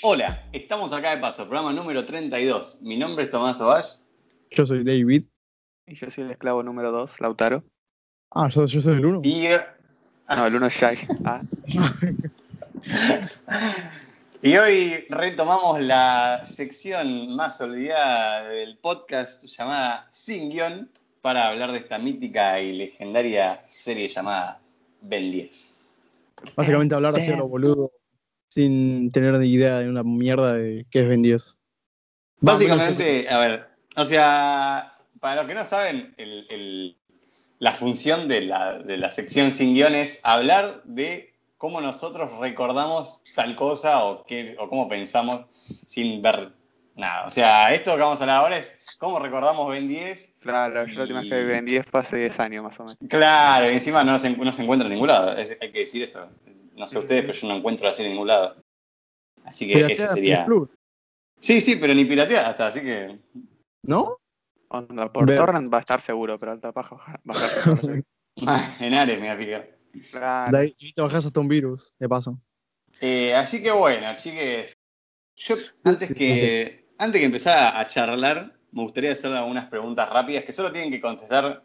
[0.00, 2.82] Hola, estamos acá de paso, programa número 32.
[2.82, 3.94] Mi nombre es Tomás Ovash.
[4.52, 5.24] Yo soy David.
[5.88, 7.64] Y yo soy el esclavo número 2, Lautaro.
[8.30, 9.20] Ah, yo, yo soy el uno.
[9.24, 9.48] Y,
[10.28, 10.98] No, el uno es Shai.
[11.24, 11.40] Ah,
[14.42, 20.88] y hoy retomamos la sección más olvidada del podcast llamada Sin Guión
[21.22, 24.60] para hablar de esta mítica y legendaria serie llamada
[25.00, 25.74] Ben 10.
[26.54, 27.90] Básicamente hablar así a lo boludo,
[28.68, 31.58] sin tener ni idea de una mierda de qué es Ben 10.
[32.40, 36.96] Básicamente, a ver, o sea, para los que no saben, el- el-
[37.60, 43.20] la función de la, de la sección sin guion es hablar de cómo nosotros recordamos
[43.36, 45.46] tal cosa o, qué, o cómo pensamos
[45.86, 46.50] sin ver
[46.96, 47.26] nada.
[47.26, 50.32] O sea, esto que vamos a hablar ahora es cómo recordamos Ben 10.
[50.40, 52.82] claro, yo la última vez que vi en 10 fue hace 10 años más o
[52.82, 52.98] menos.
[53.08, 56.02] Claro, y encima no se, no se encuentra en ningún lado, es- hay que decir
[56.02, 56.28] eso.
[56.78, 58.62] No sé ustedes, pero yo no encuentro así en ningún lado.
[59.44, 60.44] Así que Piratea ese sería...
[60.46, 60.68] Plus,
[61.38, 63.18] Sí, sí, pero ni pirateada hasta, así que...
[63.82, 64.18] ¿No?
[64.68, 65.38] Onda, por Ver.
[65.38, 67.20] torrent va a estar seguro, pero alta paja bajar.
[67.24, 68.04] bajar.
[68.46, 69.78] Ah, en Ares me voy a fijar.
[70.10, 70.52] Claro.
[70.52, 72.38] De ahí te bajas hasta un virus, de paso.
[73.00, 74.76] Eh, así que bueno, chiques,
[75.36, 80.44] yo antes Sí, que, antes que empezar a charlar, me gustaría hacer algunas preguntas rápidas
[80.44, 81.62] que solo tienen que contestar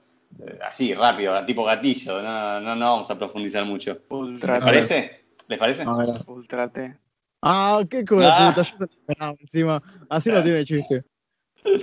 [0.65, 3.99] así, rápido, tipo gatillo, no, no, no vamos a profundizar mucho.
[4.09, 5.25] Ultra ¿Les parece?
[5.47, 5.85] ¿Les parece?
[6.27, 6.97] Ultra T.
[7.41, 8.49] Ah, qué cola Ah.
[8.49, 9.83] puta, yo se lo esperaba encima.
[10.09, 11.03] Así no tiene chiste.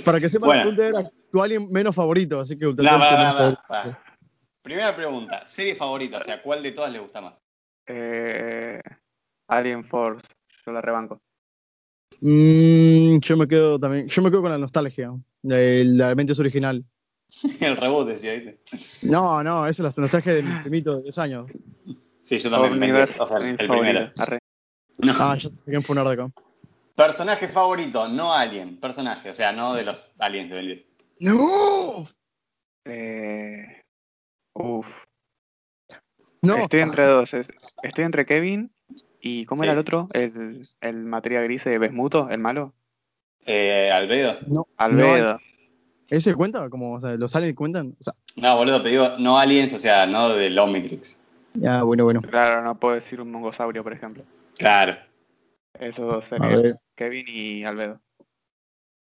[0.04, 0.70] Para que sepan, Bueno.
[0.72, 3.60] la era tu alien menos favorito, así que No, es favorito.
[3.68, 4.02] pará.
[4.62, 7.42] Primera pregunta, serie favorita, o sea, ¿cuál de todas les gusta más?
[7.86, 8.80] Eh,
[9.48, 10.26] Alien Force.
[10.66, 11.20] Yo la rebanco.
[12.20, 15.10] Mm, yo me quedo también, yo me quedo con la nostalgia
[15.42, 16.84] del del Mentes original.
[17.60, 18.58] El reboot decía, ¿viste?
[19.02, 21.50] No, no, esa es la nostalgia de mi primito de 10 años.
[22.22, 23.68] Sí, yo también, Omniverse, o sea, el favorito.
[23.82, 24.12] primero.
[24.18, 24.38] Arre.
[24.98, 25.12] No.
[25.18, 26.30] Ah, te quería funar de acá.
[26.94, 30.86] Personaje favorito, no alien, personaje, o sea, no de los aliens de Ben 10.
[31.20, 32.06] ¡No!
[32.84, 33.82] Eh,
[34.54, 34.86] uf.
[36.42, 36.56] No.
[36.56, 37.32] Estoy entre dos.
[37.34, 37.48] es-
[37.82, 38.72] Estoy entre Kevin
[39.20, 39.44] y.
[39.46, 39.66] ¿Cómo Sí.
[39.66, 40.08] era el otro?
[40.12, 42.74] El, el materia gris de Besmuto, el malo.
[43.46, 44.38] Eh, Albedo.
[44.48, 45.38] No, Albedo.
[46.10, 46.68] ¿Ese cuenta?
[46.68, 47.96] Como, o sea, ¿los aliens cuentan?
[47.98, 51.20] O sea, No, boludo, te digo, no aliens, o sea, no del Omnitrix.
[51.54, 52.20] ya, bueno, bueno.
[52.22, 54.24] Claro, no puedo decir un mongosaurio, por ejemplo.
[54.58, 54.96] Claro.
[55.78, 56.74] Esos dos A serían.
[56.96, 58.00] Kevin y Albedo.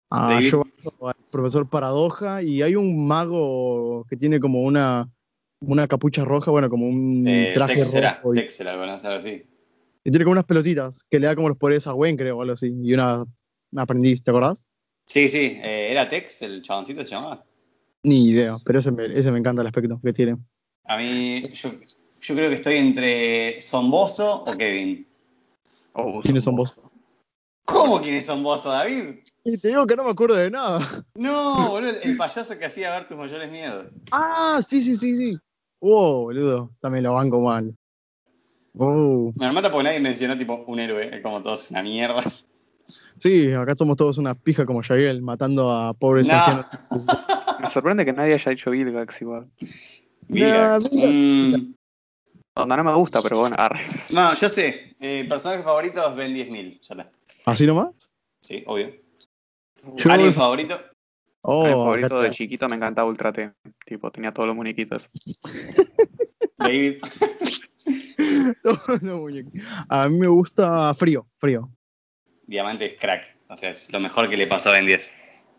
[0.09, 0.49] Ah, David.
[0.49, 0.63] yo
[1.07, 5.07] al profesor Paradoja y hay un mago que tiene como una,
[5.59, 8.33] una capucha roja, bueno, como un Eh, traje Tex será, rojo.
[8.33, 9.45] Y, así.
[10.03, 12.53] tiene como unas pelotitas que le da como los poderes a Gwen, creo, o algo
[12.53, 12.73] así.
[12.81, 13.23] Y una,
[13.71, 14.67] una aprendiz, ¿te acordás?
[15.05, 17.43] Sí, sí, eh, ¿era Tex el chaboncito se llamaba?
[18.03, 20.37] Ni idea, pero ese me, ese me encanta el aspecto que tiene.
[20.85, 21.71] A mí, yo,
[22.21, 25.07] yo creo que estoy entre Zomboso o Kevin.
[25.93, 26.75] Oh, ¿Quiénes son vos?
[27.65, 29.15] ¿Cómo quién es Zomboso, David?
[29.43, 30.79] Y te digo que no me acuerdo de nada.
[31.15, 33.91] No, boludo, el payaso que hacía ver tus mayores miedos.
[34.11, 35.37] Ah, sí, sí, sí, sí.
[35.79, 37.75] Oh, boludo, también lo banco mal.
[38.77, 42.21] Oh, Me mata porque nadie mencionó tipo un héroe, es como todos una mierda.
[43.19, 46.33] Sí, acá somos todos una pija como Yael, matando a pobres No.
[46.35, 46.65] ancianos.
[47.59, 49.47] Me sorprende que nadie haya dicho Vilgax igual.
[50.29, 50.79] Nah, mira.
[50.79, 51.73] mm,
[52.55, 53.79] Onda no me gusta, pero bueno, arre.
[54.13, 57.11] no, yo sé, eh, personaje favorito es Ben 10.000, ya está.
[57.45, 57.89] ¿Así nomás?
[58.41, 58.93] Sí, obvio.
[59.95, 60.79] Yo- ¿Alien favorito?
[61.41, 63.53] Oh, Mi favorito acá de chiquito me encantaba Ultra T.
[63.85, 65.09] Tipo, tenía todos los muñequitos.
[66.57, 66.97] David.
[69.01, 69.49] No, muñeco.
[69.87, 71.69] A mí me gusta frío, frío.
[72.47, 73.35] Diamante es crack.
[73.49, 75.11] O sea, es lo mejor que le pasó a Ben 10.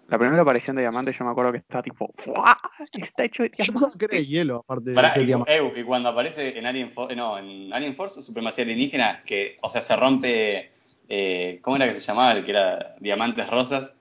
[0.09, 2.57] La primera aparición de Diamante yo me acuerdo que está tipo, ¡fua!
[2.93, 4.27] Está hecho de Yo pensaba que era de diamante.
[4.27, 5.55] hielo, aparte de Pará, diamante.
[5.57, 9.69] eh, y cuando aparece en Alien Force, no, en Alien Force, Supremacía Alienígena, que, o
[9.69, 10.73] sea, se rompe,
[11.09, 12.33] eh, ¿cómo era que se llamaba?
[12.33, 13.95] El que era Diamantes Rosas.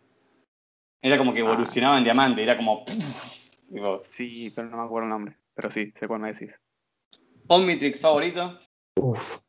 [1.01, 1.43] Era como que Ah.
[1.43, 2.85] evolucionaba en diamante, era como...
[2.85, 5.35] tipo, Sí, pero no me acuerdo el nombre.
[5.55, 6.51] Pero sí, sé cuál me decís.
[7.47, 8.59] Omnitrix favorito.
[8.95, 9.39] Uf,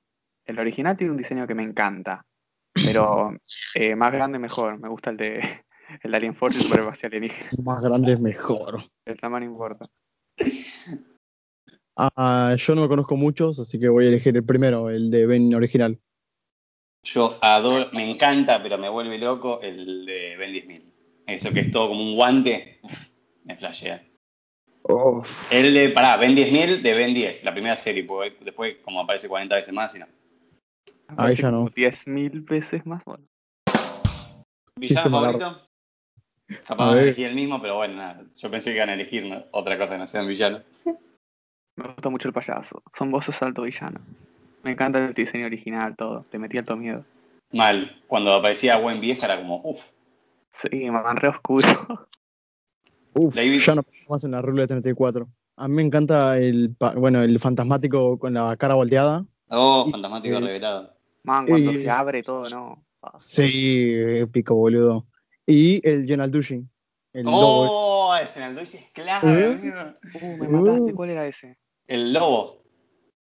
[0.45, 2.25] El original tiene un diseño que me encanta.
[2.93, 3.33] Pero
[3.75, 4.79] eh, más grande mejor.
[4.79, 5.65] Me gusta el de
[6.03, 7.49] el de Alien Force y Superbase Alienígena.
[7.63, 8.83] más grande es mejor.
[9.05, 9.87] El tamaño importa.
[11.97, 15.27] Ah, yo no me conozco muchos, así que voy a elegir el primero, el de
[15.27, 15.99] Ben original.
[17.03, 20.93] Yo adoro, me encanta, pero me vuelve loco el de Ben 10.000.
[21.27, 23.09] Eso que es todo como un guante, uf,
[23.45, 24.05] me flashea.
[25.51, 29.29] El de, pará, Ben 10.000 de Ben 10, la primera serie, porque después como aparece
[29.29, 30.07] 40 veces más y no.
[31.17, 31.67] Ahí ya no.
[31.71, 33.03] 10.000 veces más.
[33.05, 33.25] Bueno.
[34.77, 35.63] ¿Villano favorito?
[36.67, 38.23] Capaz van a elegir el mismo, pero bueno, nada.
[38.37, 39.45] Yo pensé que iban a elegir ¿no?
[39.51, 40.63] otra cosa que no sea un villano.
[41.77, 42.83] Me gusta mucho el payaso.
[42.97, 44.01] Son vos sos alto villano.
[44.63, 46.25] Me encanta el diseño original, todo.
[46.31, 47.05] Te metí alto miedo.
[47.53, 48.03] Mal.
[48.07, 49.93] Cuando aparecía buen vieja era como, uff.
[50.53, 51.69] Sí, man, re oscuro.
[53.15, 53.61] Uf, David.
[53.61, 55.29] ya no más en la regla de 34.
[55.57, 59.25] A mí me encanta el, bueno, el fantasmático con la cara volteada.
[59.49, 60.95] Oh, Y- fantasmático eh, revelado.
[61.23, 62.85] Man, cuando Y- se abre todo, ¿no?
[63.19, 65.07] Sí, épico, boludo.
[65.47, 66.69] Y el Jonal Dushin.
[67.13, 68.09] El lobo.
[68.11, 69.53] Oh, el Senaldois es clave, ¿Eh?
[69.55, 69.77] amigo.
[70.21, 70.95] Uh, me mataste, Uh.
[70.95, 71.59] ¿cuál era ese?
[71.87, 72.63] El lobo.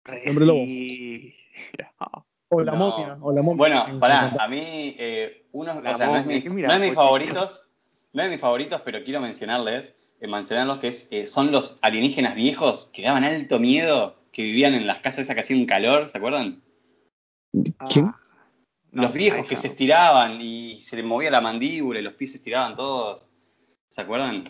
[0.05, 0.61] Re Hombre lobo.
[2.49, 2.79] O la No.
[2.79, 3.19] momia.
[3.21, 3.56] O la momia.
[3.56, 6.75] Bueno, pará, a mí, eh, uno, La o sea, no es, mi- ¿qué mira, no
[6.75, 7.69] es mis favoritos,
[8.12, 12.37] no es mis favoritos, pero quiero mencionarles, eh, mencionarlos que es, eh, son los alienígenas
[12.37, 16.19] viejos que daban alto miedo, que vivían en las casas esas que hacían calor, ¿se
[16.19, 16.62] acuerdan?
[17.91, 18.07] ¿Quién?
[18.07, 18.21] ah.
[18.93, 22.37] Los viejos que se estiraban y se les movía la mandíbula y los pies se
[22.39, 23.29] estiraban todos.
[23.91, 24.45] ¿Se acuerdan?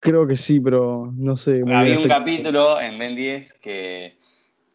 [0.00, 1.62] Creo que sí, pero no sé.
[1.66, 4.18] Había un capítulo en Ben 10 que,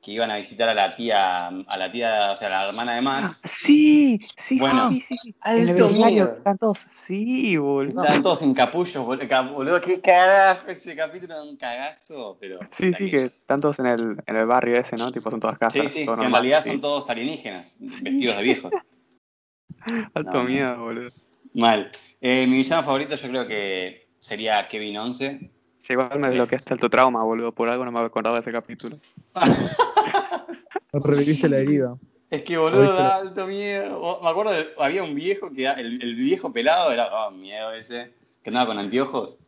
[0.01, 2.93] que iban a visitar a la tía, a la tía, o sea, a la hermana
[2.93, 3.41] de Ah, Max.
[3.43, 5.35] Sí, sí, Bueno, sí, sí, sí.
[5.41, 6.33] alto miedo.
[6.37, 6.85] están todos.
[6.91, 7.99] Sí, boludo.
[7.99, 9.81] Estaban todos en capullos, bol- ca- boludo.
[9.81, 12.37] Qué carajo ese capítulo era un cagazo.
[12.39, 15.11] Pero Sí, sí, que están todos en el, en el barrio ese, ¿no?
[15.11, 15.81] Tipo, son todas casas.
[15.81, 16.69] Sí, sí, que en realidad Sí.
[16.71, 18.71] son todos alienígenas, vestidos de viejos.
[20.13, 20.43] Alto no.
[20.45, 21.09] miedo, boludo.
[21.53, 21.91] Mal.
[22.21, 25.51] Eh, mi villano favorito yo creo que sería Kevin 11.
[25.89, 27.51] Ya igual me desbloqueaste alto trauma, boludo.
[27.51, 28.95] Por algo no me acordaba de ese capítulo.
[30.93, 31.97] Reviviste la herida.
[32.29, 34.19] Es que boludo da alto miedo.
[34.21, 37.71] Me acuerdo, de- había un viejo que da- el, el viejo pelado era oh, miedo
[37.73, 38.13] ese,
[38.43, 39.39] que andaba con anteojos.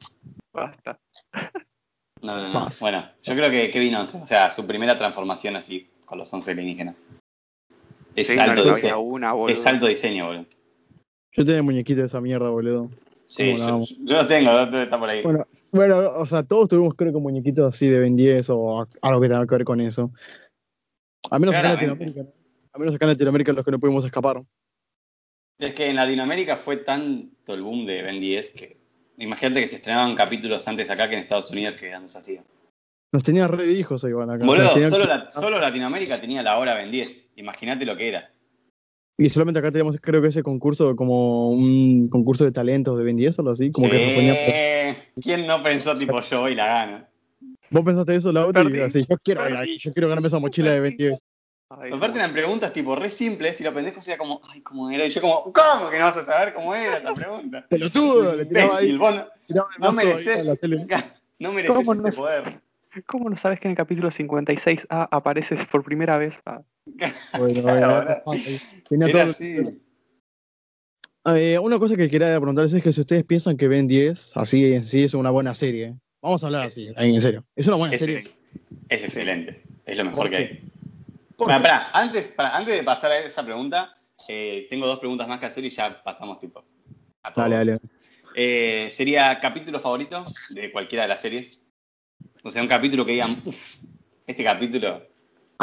[0.52, 1.00] Basta.
[2.24, 2.68] No, no, no.
[2.80, 6.52] Bueno, yo creo que Kevin 11, o sea, su primera transformación así, con los 11
[6.52, 7.04] alienígenas.
[8.16, 9.00] Es Sí, alto diseño.
[9.00, 9.34] una.
[9.48, 10.46] Es alto diseño, boludo.
[11.34, 12.90] Yo tenía muñequito de esa mierda, boludo.
[13.32, 15.24] Sí, ¿Cómo la yo, yo los tengo, está por ahí.
[15.24, 19.22] Bueno, bueno, o sea, todos tuvimos creo que muñequitos así de Ben 10 o algo
[19.22, 20.12] que tenga que ver con eso.
[21.30, 21.76] A menos acá en.
[21.76, 22.34] Latinoamérica, ¿no?
[22.74, 24.44] A menos acá en Latinoamérica los que no pudimos escapar.
[25.60, 28.78] Es que en Latinoamérica fue tanto el boom de Ben 10 que
[29.18, 32.44] imagínate que se estrenaban capítulos antes acá que en Estados Unidos que no se hacía.
[33.14, 34.46] Nos tenían re de hijos ahí, van acá.
[34.46, 37.30] Boludo, solo, la- solo Latinoamérica tenía la hora Ben 10.
[37.38, 38.30] Imagínate lo que era.
[39.18, 43.18] Y solamente acá teníamos creo que ese concurso como un concurso de talentos de Ben
[43.18, 43.72] 10 o algo así.
[43.72, 44.36] Como que nos ponían-
[45.16, 45.22] Sí.
[45.22, 47.10] ¿Quién no pensó tipo yo y la gana?
[47.70, 50.72] Vos pensaste eso, Laura, y así, yo quiero ir ahí, yo quiero ganarme esa mochila
[50.72, 51.20] de Ben 10.
[51.70, 52.20] Ay, Aparte no.
[52.26, 55.06] eran preguntas tipo re simples y los pendejos era como, ay, ¿cómo era?
[55.06, 57.66] Y yo como, ¿cómo que no vas a saber cómo era esa pregunta?
[57.70, 60.46] Pelotudo, le tiraba ahí, Imbécil, vos no, no a mereces,
[61.40, 62.16] no mereces ¿Cómo este no?
[62.16, 62.62] poder.
[63.06, 66.40] ¿Cómo no sabes que en el capítulo 56A apareces por primera vez?
[66.46, 66.62] Ah,
[67.38, 68.06] Bueno, bueno,
[68.90, 69.58] tenía todo- así.
[71.26, 74.74] Eh, una cosa que quería preguntarles es que si ustedes piensan que Ben 10, así
[74.74, 75.96] en sí, es una buena serie.
[76.22, 77.46] Vamos a hablar así, en serio.
[77.56, 78.18] Es una buena Es, serie.
[78.90, 80.72] es excelente, es lo mejor ¿Por que hay.
[81.94, 83.96] Antes, pará, antes de pasar a esa pregunta,
[84.28, 86.64] eh, tengo dos preguntas más que hacer y ya pasamos tipo
[87.24, 87.44] a todo.
[87.44, 87.76] Dale, dale.
[88.36, 90.24] Eh, sería capítulo favorito
[90.56, 91.66] de cualquiera de las series.
[92.44, 93.80] O sea, un capítulo que digan, uff,
[94.26, 95.04] este capítulo,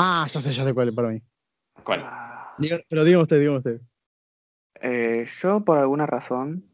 [0.00, 1.20] Ah, ya sé, ya sé cuál es para mí.
[1.82, 2.00] ¿cuál?
[2.58, 3.80] Diga- pero dígame usted, dígame usted.
[4.80, 6.64] Eh, yo, por alguna razón,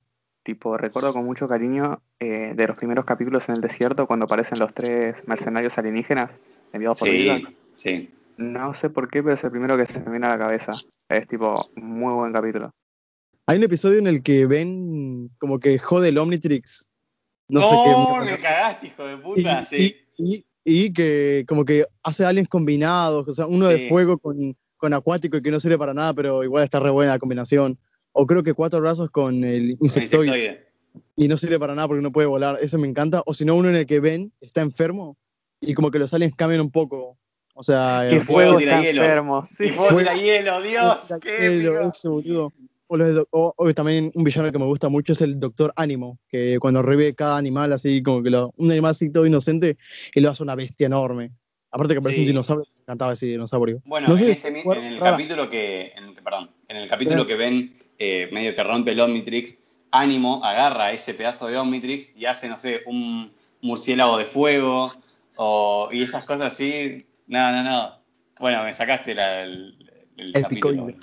[0.43, 4.59] tipo, recuerdo con mucho cariño eh, de los primeros capítulos en el desierto cuando aparecen
[4.59, 6.33] los tres mercenarios alienígenas
[6.73, 7.55] enviados por Sí, Vilgax.
[7.77, 8.11] sí.
[8.37, 10.73] No sé por qué, pero es el primero que se me viene a la cabeza.
[11.09, 12.71] Es tipo, muy buen capítulo.
[13.47, 16.89] Hay un episodio en el que Ben como que jode el Omnitrix.
[17.49, 18.21] No, sé qué.
[18.21, 18.25] Mierda.
[18.37, 19.65] me cagaste, hijo de y, puta.
[19.67, 19.97] Sí.
[20.17, 23.75] y- y- y que como que hace aliens combinados, o sea, uno Sí.
[23.83, 26.91] de fuego con, con acuático y que no sirve para nada, pero igual está re
[26.91, 27.79] buena la combinación.
[28.13, 30.67] O creo que cuatro brazos con el Con insectoide insectoide.
[31.17, 32.59] y no sirve para nada porque no puede volar.
[32.61, 33.23] Eso me encanta.
[33.27, 35.17] O si no, uno en el que Ben está enfermo
[35.61, 37.19] y como que los aliens cambian un poco.
[37.55, 39.03] O sea, Que el fuego fuego tira hielo.
[39.03, 39.45] enfermo.
[39.47, 39.71] Sí.
[39.71, 39.99] Fuego.
[39.99, 42.53] tira hielo, Dios, qué Hielo, ese, boludo.
[42.87, 45.41] O, los de doc- o- o también un villano que me gusta mucho es el
[45.41, 49.27] Doctor Ánimo, que cuando revive cada animal, así como que lo, un animal así todo
[49.27, 49.77] inocente,
[50.15, 51.31] y lo hace una bestia enorme.
[51.71, 52.23] Aparte que parece Sí.
[52.23, 53.81] un dinosaurio, me encantaba ese dinosaurio.
[53.85, 57.75] Bueno, No en, ese en el capítulo que, en- perdón, en el capítulo que ven
[57.99, 59.59] eh, medio que rompe el Omnitrix,
[59.91, 64.93] Ánimo agarra ese pedazo de Omnitrix y hace, no sé, un murciélago de fuego
[65.37, 67.07] o, y esas cosas así.
[67.29, 67.93] No, no, no.
[68.41, 69.75] Bueno, me sacaste la- el,
[70.17, 70.87] el El capítulo.
[70.87, 70.99] picoide.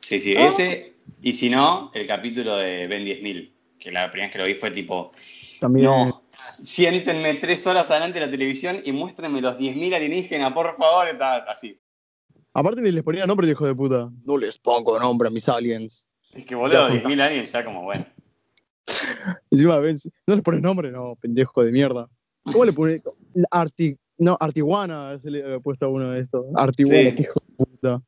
[0.00, 0.48] Sí, sí, Ah.
[0.48, 0.89] ese.
[1.22, 4.54] Y si no, el capítulo de Ben 10.000, que la primera vez que lo vi
[4.54, 5.12] fue tipo,
[5.60, 6.22] También, no,
[6.62, 11.36] siéntenme tres horas adelante de la televisión y muéstrenme los 10.000 alienígenas, por favor, está
[11.50, 11.78] así.
[12.52, 14.10] Aparte ni les ponía nombre, hijo de puta.
[14.24, 16.08] No les pongo nombre a mis aliens.
[16.32, 18.04] Es que boludo, Ya, 10.000 aliens ya como bueno.
[19.50, 22.08] Encima, ven, no les pones nombre, no, pendejo de mierda.
[22.44, 23.04] ¿Cómo le pones?
[23.50, 26.44] Arti, no, Artiguana, se le había puesto a uno de estos.
[26.56, 27.16] Artiguana, Sí.
[27.22, 28.02] hijo de puta.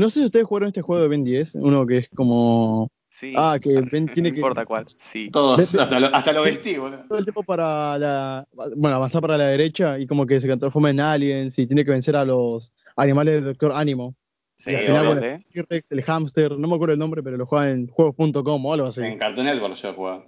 [0.00, 2.88] No sé si ustedes jugaron este juego de Ben 10, uno que es como.
[3.08, 3.32] Sí.
[3.36, 4.38] Ah, que Ben no tiene que.
[4.40, 4.86] importa cuál.
[4.98, 5.30] Sí.
[5.30, 7.04] Todos, hasta lo, hasta lo vestí, boludo.
[7.08, 8.46] todo el tiempo para la.
[8.76, 11.90] Bueno, avanzar para la derecha y como que se transforma en aliens y tiene que
[11.92, 14.14] vencer a los animales del Doctor Ánimo.
[14.56, 15.20] Sí, Y al final, obvio.
[15.20, 18.72] bueno, T-Rex, el hamster, no me acuerdo el nombre, pero lo juega en juegos.com o
[18.72, 19.02] algo así.
[19.02, 20.26] En Cartoon Network yo jugaba.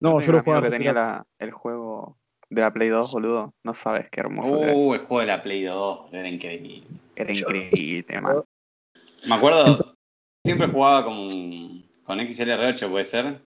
[0.00, 0.62] No, yo lo jugaba.
[0.64, 2.18] que tenía la- el juego
[2.50, 3.54] de la Play 2, boludo.
[3.64, 6.82] No sabes qué hermoso Uh, el juego de la Play 2, era increíble.
[7.14, 8.34] Era increíble, man.
[9.28, 9.94] Me acuerdo,
[10.44, 11.28] siempre jugaba con,
[12.04, 13.42] con XLR8, puede ser.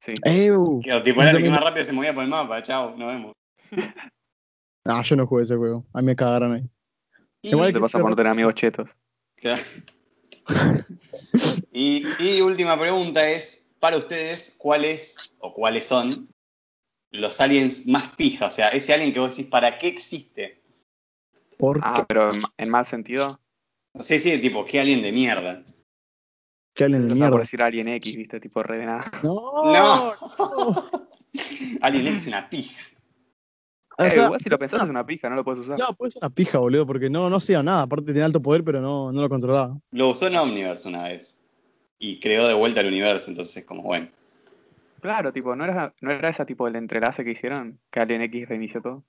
[0.00, 0.14] Sí.
[0.50, 0.80] Uh.
[0.80, 2.62] Que tipo era el que más rápido se movía por el mapa.
[2.62, 3.32] Chao, nos vemos.
[4.86, 5.86] Ah, yo no jugué ese juego.
[5.94, 6.68] A mí me cagaron ahí.
[7.40, 8.90] Y, Igual Te pasa por no tener amigos chetos.
[9.34, 9.62] Claro.
[11.72, 16.28] y, y última pregunta es, para ustedes, ¿cuáles o cuáles son
[17.12, 18.44] los aliens más pija?
[18.44, 20.62] O sea, ese alien que vos decís, ¿para qué existe?
[21.56, 22.04] ¿Por Ah, qué?
[22.06, 23.40] pero en, en mal sentido.
[24.00, 25.62] Sí, sí, tipo, ¿qué alien de mierda?
[26.74, 27.38] ¿Qué alien de estaba por mierda?
[27.44, 29.04] decir Alien X, viste, tipo re de nada.
[29.22, 30.14] No, No.
[30.38, 30.84] no.
[31.80, 32.74] Alien X es una pija.
[33.98, 35.78] O Eh, sea, igual si lo pensás es una pija, no lo puedes usar.
[35.78, 37.82] No, puede ser una pija, boludo, porque no, no hacía nada.
[37.82, 39.76] Aparte tenía alto poder, pero no, no lo controlaba.
[39.92, 41.40] Lo usó en Omniverse una vez.
[41.98, 44.08] Y creó de vuelta el universo, entonces como, bueno.
[45.00, 47.78] Claro, tipo, ¿no era, no era ese tipo el entrelace que hicieron?
[47.92, 49.04] Que Alien X reinició todo.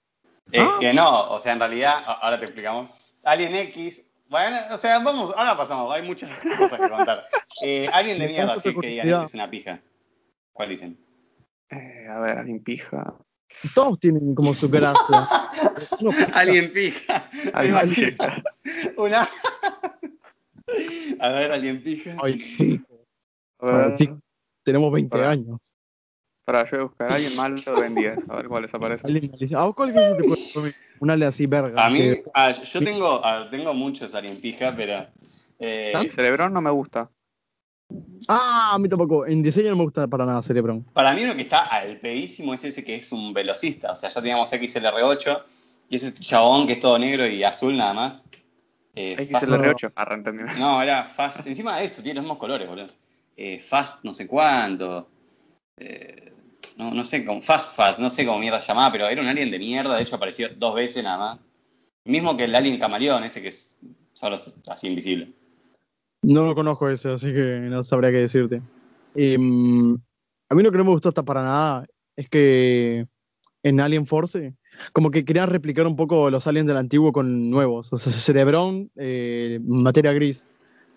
[0.52, 0.78] Eh, Ah.
[0.80, 2.92] Que no, o sea, en realidad, ahora te explicamos.
[3.24, 7.28] Alien X, bueno, o sea, vamos, ahora pasamos, hay muchas cosas que contar.
[7.64, 9.82] Eh, Alien de mierda, causa sí, que digan, es una pija.
[10.54, 10.98] ¿Cuál dicen?
[11.70, 13.16] Eh, a ver, Alien Pija.
[13.74, 15.28] Todos tienen como su gracia.
[16.34, 17.30] Alien pija.
[17.64, 18.44] Imagino Pija.
[18.98, 19.28] Una.
[21.20, 22.16] A ver, Alien pija.
[22.22, 22.82] Ay, sí,
[23.60, 24.10] A ver, sí,
[24.64, 25.30] tenemos 20 Pará.
[25.32, 25.60] años.
[26.46, 29.10] Para yo voy a buscar a alguien malo en 10, a ver cuáles aparecen.
[29.10, 29.60] Alien malísimo.
[29.60, 31.84] Ah, ¿cuál que se te puede así, verga.
[31.86, 35.08] A mí, que- ah, yo tengo, ah, tengo muchos Alien pija, pero.
[35.60, 37.10] eh, Cerebrón no me gusta.
[38.28, 39.26] Ah, a mí tampoco.
[39.26, 40.84] En diseño no me gusta para nada Cerebrón.
[40.94, 43.92] Para mí lo que está al pedísimo es ese que es un velocista.
[43.92, 45.44] O sea, ya teníamos XLR8
[45.90, 48.26] y ese chabón que es todo negro y azul nada más.
[48.96, 49.92] Eh, Fast- XLR8.
[49.96, 50.44] Arra, entendí.
[50.58, 51.46] No, era Fast.
[51.46, 52.88] Encima de eso, tiene los mismos colores, boludo.
[53.38, 55.10] Eh, fast no sé cuánto.
[55.78, 56.32] Eh,
[56.78, 57.42] no, no sé cómo.
[57.42, 59.96] Fast Fast, no sé cómo mierda llamaba, pero era un alien de mierda.
[59.96, 61.40] De hecho, apareció dos veces nada más.
[62.06, 63.80] Mismo que el alien camaleón, ese que es
[64.14, 65.34] solo así invisible.
[66.22, 68.62] No lo conozco ese, así que no sabría qué decirte.
[69.16, 69.94] Em,
[70.50, 73.08] a mí lo que no me gustó hasta para nada es que
[73.64, 74.54] en Alien Force,
[74.94, 77.92] como que querían replicar un poco los aliens del antiguo con nuevos.
[77.92, 80.48] O sea, Cerebrón, eh, materia gris.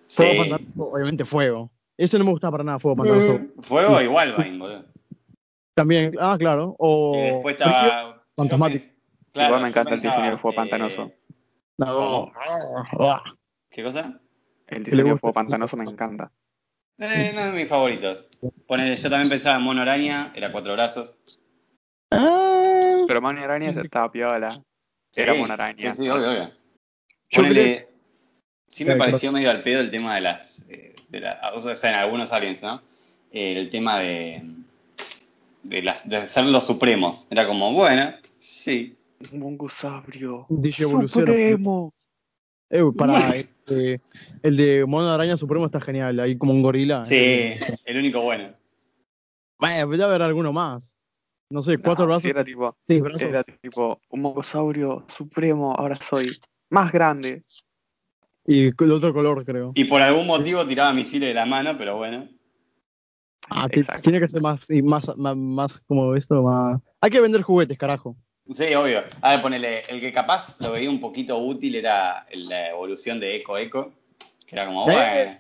[0.09, 0.39] Fuego Sí.
[0.39, 1.71] pantanoso, obviamente fuego.
[1.97, 3.41] Eso no me gusta para nada, fuego pantanoso.
[3.63, 4.85] Fuego igual, Vine, boludo.
[5.79, 6.75] También, ah, claro.
[6.81, 8.25] O Y después estaba.
[8.35, 8.85] fantasmático.
[9.33, 11.13] claro, Igual me encanta el diseño del fuego eh, pantanoso.
[11.79, 12.33] no.
[13.71, 14.21] ¿Qué cosa?
[14.67, 15.35] El diseño de gusta, fuego sí.
[15.35, 16.33] pantanoso me encanta.
[16.99, 18.29] Eh, no es de mis favoritos.
[18.67, 21.17] Ponele, yo también pensaba en Mono Araña, era cuatro brazos.
[22.11, 23.81] Ah, Pero Mani Araña Sí, sí.
[23.83, 24.51] estaba piola.
[24.51, 25.95] Sí, Era Mono Araña.
[25.95, 26.51] Sí, sí, obvio, obvio.
[27.31, 27.89] Yo Ponele,
[28.67, 30.69] sí me pareció medio al pedo el tema de las.
[30.71, 32.83] eh, de la, o sea, en algunos aliens, ¿no?
[33.31, 34.43] Eh, el tema de.
[35.63, 37.27] De, las, de ser los supremos.
[37.31, 38.97] Era como, bueno, sí.
[39.33, 40.47] Un mongosaurio.
[40.49, 41.27] DJ Evolución.
[41.27, 41.93] Supremo.
[42.71, 44.01] Eh, para este,
[44.43, 47.05] el de Mono Araña Supremo está genial, ahí como un gorila.
[47.05, 48.53] Sí, Eh, el único bueno.
[49.59, 50.97] Bueno, debe haber alguno más.
[51.51, 53.23] No sé, cuatro No, brazos, sí, era tipo, brazos.
[53.23, 56.27] era tipo un mongosaurio supremo, ahora soy
[56.71, 57.43] más grande.
[58.47, 59.73] Y de otro color, creo.
[59.75, 62.29] Y por algún motivo tiraba misiles de la mano, pero bueno.
[63.51, 66.81] Ah, tiene que ser más, y más, más, más como esto, más.
[67.01, 68.17] Hay que vender juguetes, carajo.
[68.51, 69.03] Sí, obvio.
[69.21, 73.37] A ver, ponele, el que capaz lo veía un poquito útil era la evolución de
[73.37, 73.93] Eco Eco.
[74.47, 74.95] Que era como, ¿Eh?
[74.95, 75.33] bueno,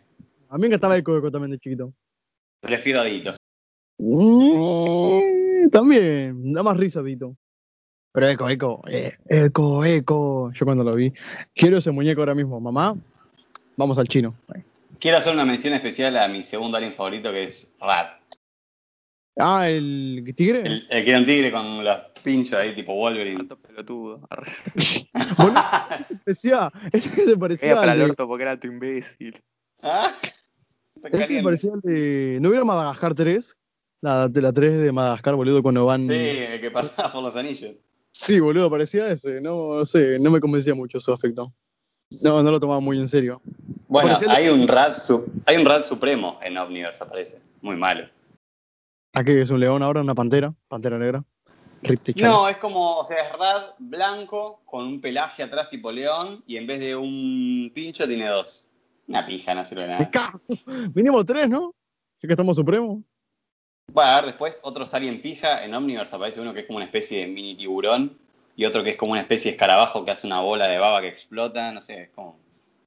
[0.50, 1.92] A mí me encantaba el Eco también de chiquito.
[2.60, 3.32] prefiero a Dito.
[3.98, 7.36] Mm, también, da más risa, Dito.
[8.12, 10.50] Pero Eco, Eco, eh, Eco, Eco.
[10.52, 11.12] Yo cuando lo vi,
[11.54, 12.60] quiero ese muñeco ahora mismo.
[12.60, 12.94] Mamá,
[13.76, 14.34] vamos al chino.
[15.00, 18.20] Quiero hacer una mención especial a mi segundo alien favorito, que es Rat.
[19.36, 20.62] Ah, el tigre.
[20.62, 23.38] El, el que era un tigre con los pinchos ahí, tipo Wolverine.
[23.38, 24.20] Tanto pelotudo.
[25.38, 25.62] Boludo,
[26.24, 29.40] parecía, ese se parecía Era para el orto porque era tu imbécil.
[29.82, 30.12] ¿Ah?
[30.96, 33.56] Está ese parecía al de, ¿no hubiera Madagascar 3?
[34.00, 36.02] La, de la 3 de Madagascar, boludo, cuando van...
[36.02, 37.76] Sí, el que pasaba por los anillos.
[38.10, 41.54] Sí, boludo, parecía ese, no, no sé, no me convencía mucho su aspecto.
[42.20, 43.40] No, no lo tomaba muy en serio.
[43.86, 47.38] Bueno, hay un Rat su- hay un Rat supremo en Omniverse, aparece.
[47.60, 48.08] Muy malo.
[49.14, 51.24] Aquí es un león ahora, una pantera, pantera negra.
[52.16, 56.56] No, es como, o sea, es Rat blanco con un pelaje atrás tipo león y
[56.56, 58.68] en vez de un pincho tiene dos.
[59.06, 60.10] Una pija, no sirve de nada.
[60.94, 61.74] Mínimo tres, ¿no?
[62.20, 62.98] Ya que estamos supremos.
[63.92, 65.64] Bueno, a ver, después otros alien pija.
[65.64, 68.18] En Omniverse aparece uno que es como una especie de mini tiburón
[68.58, 71.00] y otro que es como una especie de escarabajo que hace una bola de baba
[71.00, 71.70] que explota.
[71.72, 72.40] No sé, es como.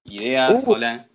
[0.04, 0.74] Ideas, Uh.
[0.74, 1.08] hola.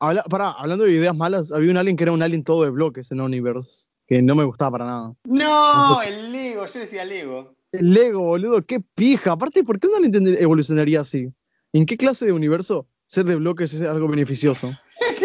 [0.00, 2.70] Habla, pará, hablando de ideas malas, había un alien que era un alien todo de
[2.70, 5.14] bloques en Universe, que no me gustaba para nada.
[5.26, 7.54] No, el Lego, yo decía Lego.
[7.70, 9.30] El Lego, boludo, qué pija.
[9.30, 11.32] Aparte, ¿por qué un alien evolucionaría así?
[11.72, 14.72] ¿En qué clase de universo ser de bloques es algo beneficioso?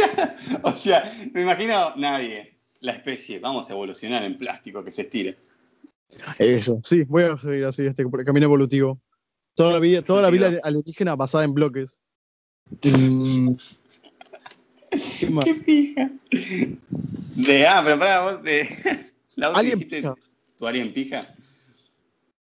[0.61, 2.59] o sea, me imagino nadie.
[2.81, 5.39] La especie, vamos a evolucionar en plástico que se estire.
[6.39, 8.99] Eso, sí, voy a seguir así este camino evolutivo.
[9.55, 12.01] Toda la vida, toda la vida alienígena basada en bloques.
[12.83, 13.55] Mm,
[15.19, 15.45] ¿Qué más?
[15.45, 16.11] ¡Qué pija!
[17.35, 18.67] De, ah, pero pará, vos de.
[19.35, 20.33] La dijiste, pijas.
[20.57, 21.21] ¿Tu alien pija?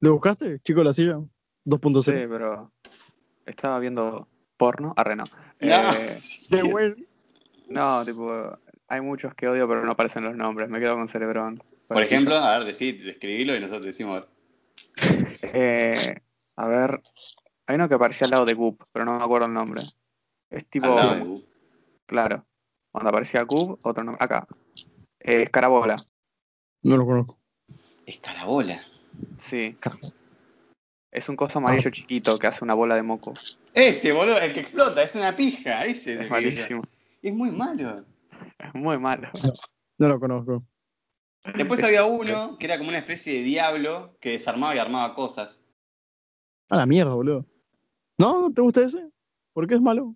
[0.00, 1.18] ¿Lo buscaste, chico de la silla?
[1.64, 2.02] 2.0.
[2.02, 2.70] Sí, pero
[3.46, 4.94] estaba viendo porno.
[4.96, 5.24] Arre, no.
[5.60, 5.92] No,
[6.50, 6.94] Eh, bueno.
[7.68, 10.68] no, tipo, hay muchos que odio, pero no aparecen los nombres.
[10.68, 11.62] Me quedo con Cerebrón.
[11.94, 14.24] Por ejemplo, a ver, decí, describilo y nosotros decimos.
[15.56, 15.94] Eh,
[16.56, 17.00] a ver,
[17.66, 19.82] hay uno que aparecía al lado de Goop, pero no me acuerdo el nombre.
[20.50, 21.44] Es tipo, al lado de Gu.
[22.06, 22.46] claro,
[22.90, 24.24] cuando aparecía Goop, otro nombre.
[24.24, 24.48] Acá.
[25.20, 25.96] Eh, Escarabola,
[26.82, 27.38] No lo conozco.
[28.06, 28.80] Escarabola.
[29.38, 29.76] sí.
[31.12, 33.34] Es un coso amarillo chiquito que hace una bola de moco.
[33.72, 35.84] Ese, boludo, el que explota, es una pija.
[35.84, 36.82] Ese Es malísimo.
[37.22, 38.04] Es muy malo.
[38.58, 39.28] Es muy malo.
[39.98, 40.60] No lo conozco.
[41.56, 45.62] Después había uno que era como una especie de diablo que desarmaba y armaba cosas.
[46.70, 47.44] A la mierda, boludo.
[48.18, 48.42] ¿No?
[48.48, 49.10] ¿No te gusta ese?
[49.52, 50.14] ¿Por qué es malo?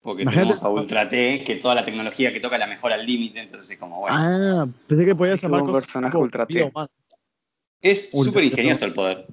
[0.00, 3.06] Porque Imagínate- tenemos a Ultra T, que toda la tecnología que toca la mejora al
[3.06, 4.16] límite, entonces es como, bueno.
[4.18, 6.72] Ah, pensé que podías Es llamar un cosas personaje ultra T.
[7.80, 9.26] es súper ingenioso el poder.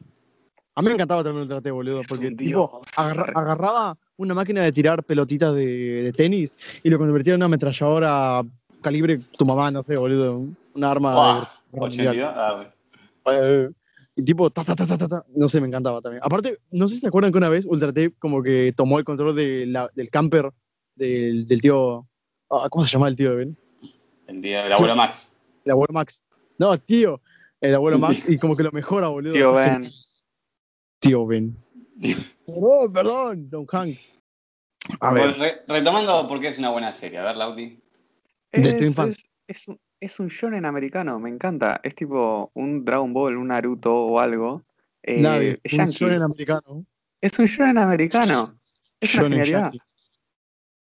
[0.76, 4.64] A mí me encantaba también Ultra T, boludo, porque un tipo agarra- agarraba una máquina
[4.64, 5.66] de tirar pelotitas de,
[6.04, 8.42] de tenis y lo convertía en una ametralladora
[8.82, 10.44] calibre tu mamá, no sé, boludo.
[10.74, 12.08] Una arma de guerra mundial.
[12.10, 13.44] 82, ah, bueno.
[13.44, 13.70] Eh,
[14.16, 15.26] y tipo, ta, ta, ta, ta, ta, ta.
[15.36, 16.22] no sé, me encantaba también.
[16.24, 19.06] Aparte, no sé si te acuerdan que una vez Ultra T como que tomó el
[19.06, 20.52] control de la- del camper
[20.96, 22.08] del, del tío.
[22.50, 23.58] ah, ¿Cómo se llama el tío de Ben?
[24.28, 25.34] el, abuelo Max.
[25.66, 26.24] El abuelo Max.
[26.58, 27.22] No, tío.
[27.60, 29.34] El abuelo Max y como que lo mejora, boludo.
[29.34, 29.84] Tío Ben.
[31.00, 31.56] Tío Ben.
[32.46, 33.96] Perdón, perdón, Don Hank.
[35.00, 37.20] A ver, Bueno, re- retomando por qué es una buena serie.
[37.20, 37.80] A ver, Lauti.
[38.52, 39.24] De Es, tu infancia.
[39.48, 41.80] es, es un, es un shonen americano, me encanta.
[41.84, 44.64] Es tipo un Dragon Ball, un Naruto o algo.
[45.04, 45.60] Eh, nadie.
[45.64, 46.86] es Un shonen americano.
[47.22, 48.60] Es un shonen americano.
[49.00, 49.64] Es una genialidad.
[49.64, 49.82] yankee.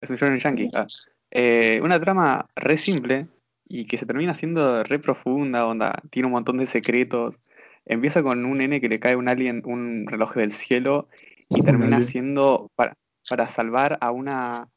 [0.00, 0.70] Es un shonen yankee.
[0.74, 0.87] ah.
[1.31, 3.26] Eh, una trama re simple
[3.68, 7.38] y que se termina siendo re profunda, onda, tiene un montón de secretos.
[7.85, 11.09] Empieza con un nene que le cae un alien, un reloj del cielo
[11.48, 12.96] y termina siendo para,
[13.29, 14.68] para salvar a una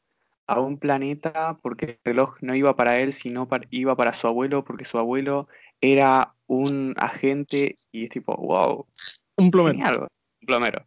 [0.50, 4.26] a un planeta porque el reloj no iba para él, sino para- iba para su
[4.26, 5.46] abuelo, porque su abuelo
[5.80, 8.84] era un agente y es tipo, wow,
[9.36, 9.74] Un plomero.
[9.76, 10.84] genial, un plomero.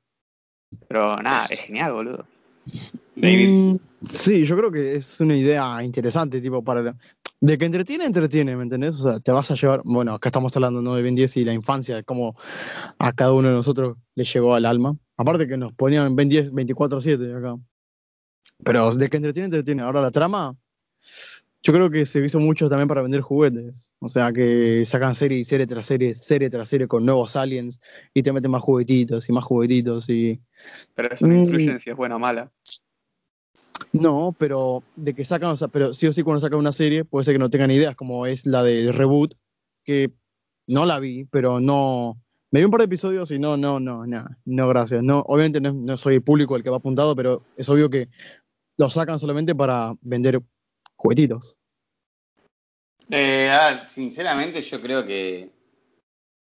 [0.89, 2.26] Pero nada, es genial, boludo.
[3.15, 3.49] David.
[3.49, 6.95] Mm, sí, yo creo que es una idea interesante, tipo, para...
[7.39, 8.97] De que entretiene, entretiene, ¿me entendés?
[8.99, 9.82] O sea, te vas a llevar...
[9.84, 10.95] Bueno, acá estamos hablando ¿no?
[10.95, 12.36] de Ben 10 y la infancia, de cómo
[12.99, 14.95] a cada uno de nosotros le llegó al alma.
[15.17, 17.56] Aparte que nos ponían Ben 10 24-7 acá.
[18.63, 19.84] Pero de que entretiene, entretiene.
[19.84, 20.56] Ahora la trama,
[21.62, 23.93] yo creo que se hizo mucho también para vender juguetes.
[23.99, 27.79] O sea, que sacan serie y serie tras serie, serie tras serie con nuevos aliens
[28.13, 30.41] y te meten más juguetitos y más juguetitos y...
[30.95, 31.39] Pero eso no Mm.
[31.39, 32.51] influye en si es buena o mala.
[33.91, 37.06] No, pero de que sacan, o sea, pero sí o sí cuando sacan una serie
[37.06, 39.36] puede ser que no tengan ideas, como es la de reboot,
[39.84, 40.12] que
[40.67, 42.17] no la vi, pero no.
[42.53, 45.01] Me vi un par de episodios y no, no, no, no, no, gracias.
[45.01, 48.09] No, obviamente no, no soy el público el que va apuntado, pero es obvio que
[48.77, 50.39] lo sacan solamente para vender
[50.95, 51.57] juguetitos.
[53.09, 55.49] Eh, a ver, sinceramente yo creo que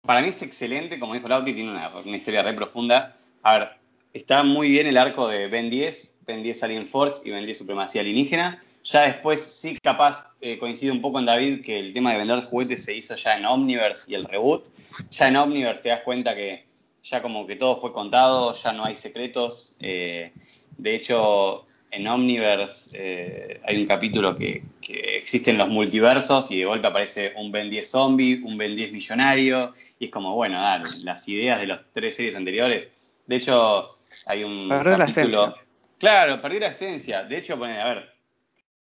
[0.01, 3.15] para mí es excelente, como dijo Lauti, tiene una, una historia re profunda.
[3.41, 3.69] A ver,
[4.11, 7.57] está muy bien el arco de Ben 10, Ben 10 Alien Force y Ben 10
[7.57, 8.61] Supremacía Alienígena.
[8.85, 12.41] Ya después sí capaz eh, coincide un poco en David que el tema de vender
[12.45, 14.69] juguetes se hizo ya en Omniverse y el reboot.
[15.09, 16.65] Ya en Omniverse te das cuenta que
[17.03, 19.75] ya como que todo fue contado, ya no hay secretos.
[19.79, 20.31] eh,
[20.77, 26.65] de hecho, en Omniverse eh, hay un capítulo que, que existen los multiversos y de
[26.65, 30.85] golpe aparece un Ben 10 zombie, un Ben 10 millonario, y es como, bueno, dale,
[31.05, 32.89] las ideas de las tres series anteriores.
[33.25, 35.55] De hecho, hay un Perdió capítulo.
[35.97, 37.23] Claro, perdió la esencia.
[37.23, 37.57] De hecho, a
[37.93, 38.14] ver,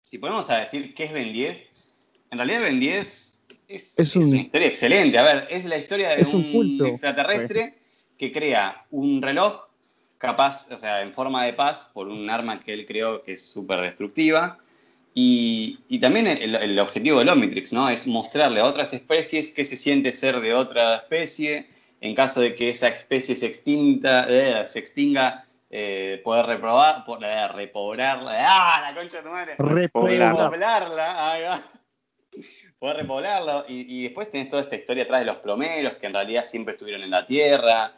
[0.02, 1.66] si ponemos a decir qué es Ben 10,
[2.30, 3.34] en realidad Ben 10
[3.68, 5.18] es, Es es un- una historia excelente.
[5.18, 6.52] A ver, es la historia de un
[6.86, 7.74] extraterrestre
[8.18, 9.60] que crea un reloj
[10.18, 13.46] capaz, o sea, en forma de paz, por un arma que él creó que es
[13.46, 14.58] súper destructiva.
[15.14, 17.88] Y, y también el, el objetivo del Omnitrix, ¿no?
[17.88, 21.66] Es mostrarle a otras especies qué se siente ser de otra especie.
[22.00, 27.52] En caso de que esa especie se, extinta, eh, se extinga, eh, poder reprobar, poder
[27.52, 28.32] repoblarla.
[28.40, 29.54] ¡Ah, la concha de tu madre!
[29.58, 30.44] Repoblarla.
[30.44, 31.60] Repoblarla, ahí va.
[32.78, 33.64] Poder repoblarlo.
[33.68, 36.72] Y, y después tenés toda esta historia atrás de los plomeros, que en realidad siempre
[36.74, 37.92] estuvieron en la Tierra.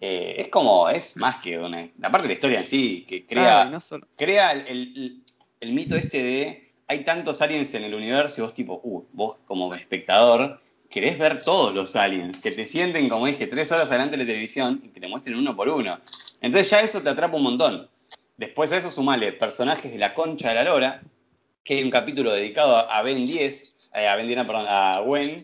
[0.00, 1.88] Eh, es como, es más que una.
[2.02, 5.22] Aparte de la historia en sí, que crea, Ah, y no solo- crea el, el-
[5.60, 9.38] el mito este de hay tantos aliens en el universo y vos tipo, uh, vos
[9.46, 14.16] como espectador querés ver todos los aliens, que te sienten, como dije, tres horas adelante
[14.16, 15.98] de la televisión y que te muestren uno por uno.
[16.40, 17.88] Entonces ya eso te atrapa un montón.
[18.36, 21.02] Después a eso sumale personajes de la concha de la lora,
[21.64, 25.00] que hay un capítulo dedicado a, Ben 10, eh, a Ben 10, no, perdón, a
[25.00, 25.38] Gwen,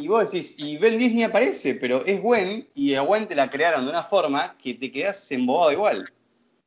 [0.00, 3.34] y vos decís, y Ben 10 ni aparece, pero es Gwen, y a Gwen te
[3.34, 6.04] la crearon de una forma que te quedás embobado igual.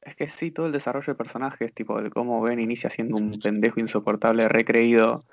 [0.06, 3.32] Es que sí, todo el desarrollo de personajes, tipo el cómo Ben inicia siendo un
[3.32, 5.26] pendejo insoportable recreído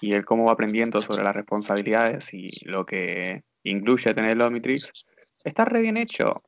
[0.00, 4.92] y el cómo va aprendiendo sobre las responsabilidades y lo que incluye tener el Omnitrix,
[5.42, 6.44] está re bien hecho.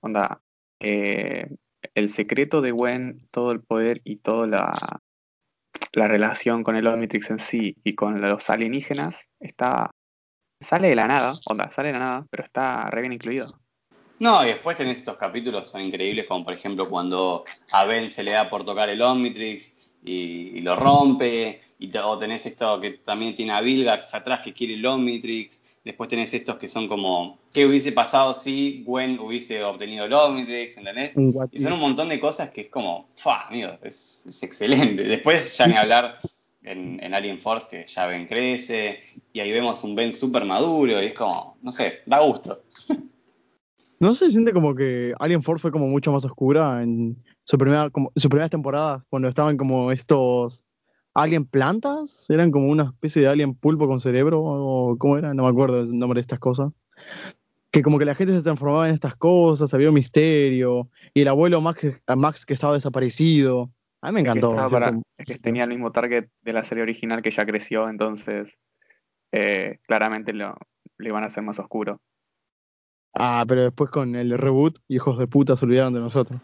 [0.00, 0.40] Onda,
[0.80, 1.48] eh,
[1.94, 4.74] el secreto de Gwen, todo el poder y toda la,
[5.92, 9.90] la relación con el Omnitrix en sí y con los alienígenas está
[10.62, 13.46] sale de la nada, onda, sale de la nada, pero está re bien incluido.
[14.22, 18.22] No, y después tenés estos capítulos, son increíbles, como por ejemplo cuando a Ben se
[18.22, 19.72] le da por tocar el Omnitrix
[20.04, 20.12] y,
[20.56, 24.52] y lo rompe, y te- o tenés esto que también tiene a Vilgax atrás que
[24.52, 29.64] quiere el Omnitrix, después tenés estos que son como, ¿qué hubiese pasado si Gwen hubiese
[29.64, 30.76] obtenido el Omnitrix?
[30.78, 31.16] ¿Entendés?
[31.50, 33.48] Y son un montón de cosas que es como, ¡fa!
[33.48, 35.02] Amigo, es, es excelente.
[35.02, 36.18] Después ya ni hablar
[36.62, 39.00] en, en Alien Force que ya Ben crece
[39.32, 42.62] y ahí vemos un Ben súper maduro y es como, no sé, da gusto.
[44.02, 47.88] ¿No se siente como que Alien Force fue como mucho más oscura en su primera,
[47.88, 50.64] como, sus primeras temporadas, cuando estaban como estos
[51.14, 52.26] alien plantas?
[52.28, 54.40] ¿Eran como una especie de alien pulpo con cerebro?
[54.42, 55.32] ¿O cómo era?
[55.34, 56.72] No me acuerdo el nombre de estas cosas.
[57.70, 61.28] Que como que la gente se transformaba en estas cosas, había un misterio, y el
[61.28, 63.70] abuelo Max, Max que estaba desaparecido.
[64.00, 64.68] A mí me Es que encantó.
[64.68, 68.58] para- es que tenía el mismo target de la serie original que ya creció, entonces
[69.30, 70.56] eh, claramente lo,
[70.98, 72.00] lo iban a hacer más oscuro.
[73.14, 76.40] Ah, pero después con el reboot, hijos de puta se olvidaron de nosotros.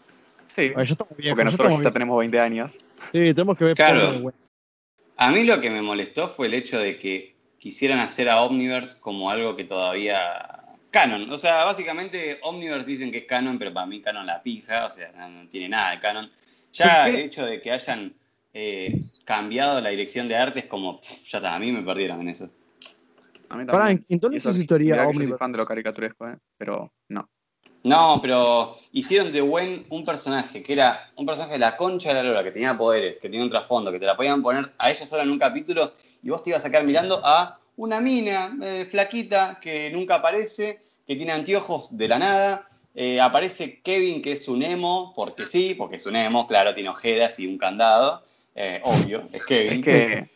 [0.55, 1.93] Sí, ya estamos bien, porque nosotros ya bien.
[1.93, 2.77] tenemos 20 años.
[3.11, 4.33] Sí, tenemos que ver Claro.
[5.17, 8.99] A mí lo que me molestó fue el hecho de que quisieran hacer a Omniverse
[9.01, 11.29] como algo que todavía canon.
[11.29, 14.91] O sea, básicamente Omniverse dicen que es canon, pero para mí canon la pija, o
[14.91, 16.31] sea, no, no tiene nada de canon.
[16.71, 18.13] Ya ¿Por el hecho de que hayan
[18.53, 22.21] eh, cambiado la dirección de arte es como, pff, ya está, a mí me perdieron
[22.21, 22.49] en eso.
[23.49, 24.05] A mí Pará, también.
[24.09, 26.37] ¿en dónde Y eso se que- situaría yo soy fan de lo caricaturesco, ¿eh?
[26.57, 27.29] pero no.
[27.83, 32.15] No, pero hicieron de Gwen un personaje que era un personaje de la concha de
[32.15, 34.91] la lora, que tenía poderes, que tenía un trasfondo, que te la podían poner a
[34.91, 38.57] ella sola en un capítulo y vos te ibas a quedar mirando a una mina
[38.61, 42.69] eh, flaquita que nunca aparece, que tiene anteojos de la nada.
[42.93, 46.89] Eh, aparece Kevin, que es un emo, porque sí, porque es un emo, claro, tiene
[46.89, 48.23] ojeras y un candado.
[48.55, 49.79] Eh, obvio, es Kevin.
[49.79, 50.29] Es que,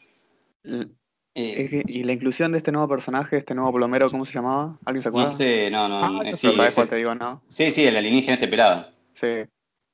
[1.35, 4.33] Eh, es que- Y la inclusión de este nuevo personaje, este nuevo plomero, ¿cómo se
[4.33, 4.77] llamaba?
[4.85, 5.29] ¿Alguien se no acuerda?
[5.31, 7.41] sé, no, no, Ah, no sí, ¿Sabes cuál te digo, no?
[7.47, 8.87] sí, sí, el alienígena este pelado.
[9.15, 9.45] Sí.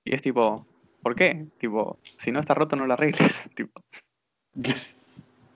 [0.06, 0.66] Y es tipo,
[1.02, 1.46] ¿por qué?
[1.58, 3.50] Tipo, si no está roto, no lo arregles.
[3.56, 3.82] Tipo,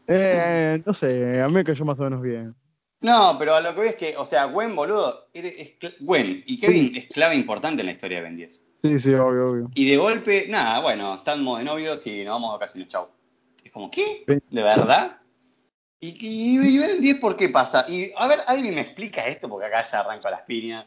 [0.07, 2.55] Eh, no sé, a mí me cayó más o menos bien.
[3.01, 6.43] No, pero a lo que veo es que, o sea, Gwen, boludo, eres- es Gwen
[6.45, 8.61] y Kevin es clave importante en la historia de Ben 10.
[8.81, 9.69] Sí, sí, obvio, obvio.
[9.75, 13.07] Y de golpe, nada, bueno, estamos de novios y nos vamos a vacaciones, chau.
[13.63, 14.23] Es como, ¿qué?
[14.27, 15.17] ¿De verdad?
[16.03, 17.85] ¿Y, y, y Ben 10 por qué pasa?
[17.87, 20.85] Y a ver, alguien me explica esto porque acá ya arranco las piñas.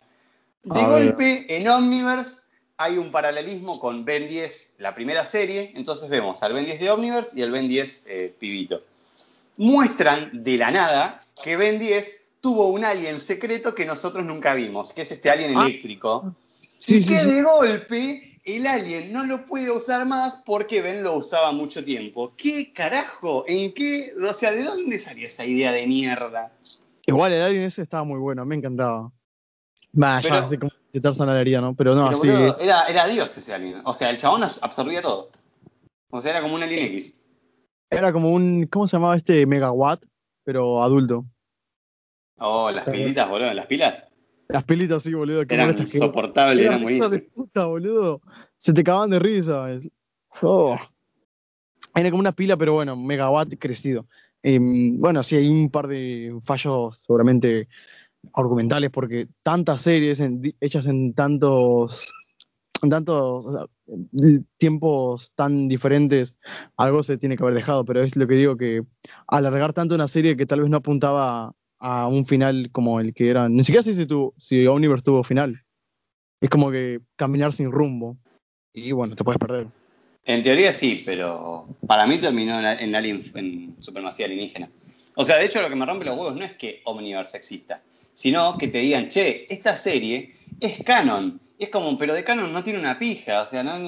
[0.62, 1.06] De A ver.
[1.06, 2.40] golpe, en Omniverse
[2.76, 6.90] hay un paralelismo con Ben 10, la primera serie, entonces vemos al Ben 10 de
[6.90, 8.82] Omniverse y al Ben 10 eh, pibito.
[9.56, 14.92] Muestran de la nada que Ben 10 tuvo un alien secreto que nosotros nunca vimos,
[14.92, 15.64] que es este alien Ah.
[15.66, 16.34] eléctrico.
[16.78, 17.30] Sí, y sí, que sí.
[17.32, 22.32] de golpe el alien no lo puede usar más porque Ben lo usaba mucho tiempo.
[22.36, 23.44] ¿Qué carajo?
[23.46, 24.12] ¿En qué?
[24.26, 26.52] O sea, ¿de dónde salió esa idea de mierda?
[27.06, 29.12] Igual el alien ese estaba muy bueno, me encantaba.
[30.00, 31.74] Va, Pero- ya sé cómo intentar sanalería, ¿no?
[31.74, 32.28] Pero no, Pero, sí.
[32.28, 33.82] es- era, era Dios ese alien.
[33.84, 35.30] O sea, el chabón absorbía todo.
[36.10, 37.14] O sea, era como un alien X.
[37.90, 38.66] Era como un.
[38.66, 40.04] ¿Cómo se llamaba este megawatt?
[40.44, 41.24] Pero adulto.
[42.38, 44.04] Oh, las pilitas, boludo, las pilas.
[44.48, 45.42] Las pelitas sí, boludo.
[45.48, 47.18] Eran insoportables, eran buenísimas.
[47.34, 48.20] puta, boludo.
[48.58, 49.66] Se te cagaban de risa.
[50.42, 50.76] Oh.
[51.94, 54.06] Era como una pila, pero bueno, megawatt crecido.
[54.42, 57.68] Em, bueno, sí, hay un par de fallos seguramente
[58.34, 62.12] argumentales, porque tantas series en- hechas en tantos
[62.82, 63.66] en tantos o sea,
[64.58, 66.36] tiempos tan diferentes,
[66.76, 68.82] algo se tiene que haber dejado, pero es lo que digo que
[69.26, 73.30] alargar tanto una serie que tal vez no apuntaba a un final como el que
[73.30, 75.62] era, ni siquiera sé si, tu, si Universe tuvo final.
[76.40, 78.16] Es como que caminar sin rumbo.
[78.72, 79.66] Y bueno, te puedes perder.
[80.24, 84.68] En teoría sí, pero para mí terminó en, en, Alien, en supremacía alienígena.
[85.14, 87.80] O sea, de hecho lo que me rompe los huevos no es que Omniverse exista,
[88.12, 91.40] sino que te digan, che, esta serie es canon.
[91.58, 93.78] Y es como, pero de canon no tiene una pija, o sea, no,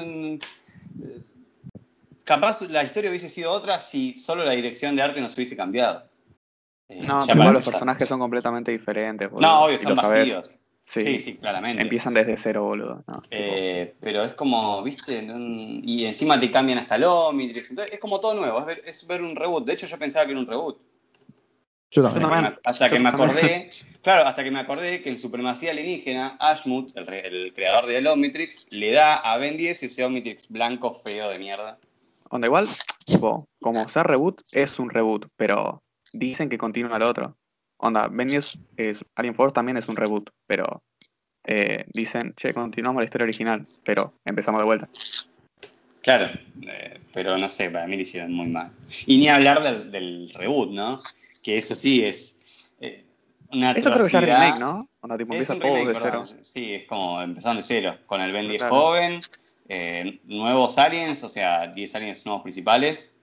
[2.24, 6.08] capaz la historia hubiese sido otra si solo la dirección de arte nos hubiese cambiado.
[6.88, 9.31] Eh, no, pero los personajes son completamente diferentes.
[9.31, 9.46] Boludo.
[9.46, 10.59] No, obvio, son vacíos.
[10.87, 11.83] Sí, sí, sí, claramente.
[11.83, 13.05] Empiezan desde cero, boludo.
[13.07, 15.29] No, eh, pero es como, viste,
[15.83, 17.70] y encima te cambian hasta el Omnitrix.
[17.70, 19.66] Entonces es como todo nuevo, es ver, es ver un reboot.
[19.66, 20.79] De hecho, yo pensaba que era un reboot.
[21.90, 22.59] Yo también.
[22.64, 23.68] Hasta, que me, acordé,
[24.03, 28.66] claro, hasta que me acordé que en Supremacía Alienígena, Ashmut, el, el creador del Omnitrix,
[28.70, 31.79] le da a Ben 10 ese Omnitrix blanco feo de mierda.
[32.31, 32.68] Onda igual,
[33.05, 37.37] tipo, como sea reboot, es un reboot, pero dicen que continúa el otro.
[37.79, 40.83] Onda, 10 es, Alien Force también es un reboot, pero
[41.44, 44.88] eh, dicen, che, continuamos la historia original, pero empezamos de vuelta.
[46.03, 46.31] Claro,
[46.62, 48.71] eh, pero no sé, para mí lo hicieron muy mal.
[49.07, 50.99] Y ni hablar del, del reboot, ¿no?
[51.42, 52.40] Que eso sí es
[52.81, 53.05] eh,
[53.53, 54.88] una Eso creo que ya remake, ¿no?
[55.01, 56.25] Onda, tipo, empieza todo de cero.
[56.25, 58.75] Sí, es como empezando de cero, con el Ben 10 claro.
[58.75, 59.21] joven,
[59.68, 63.17] eh, nuevos aliens, o sea, 10 aliens nuevos principales,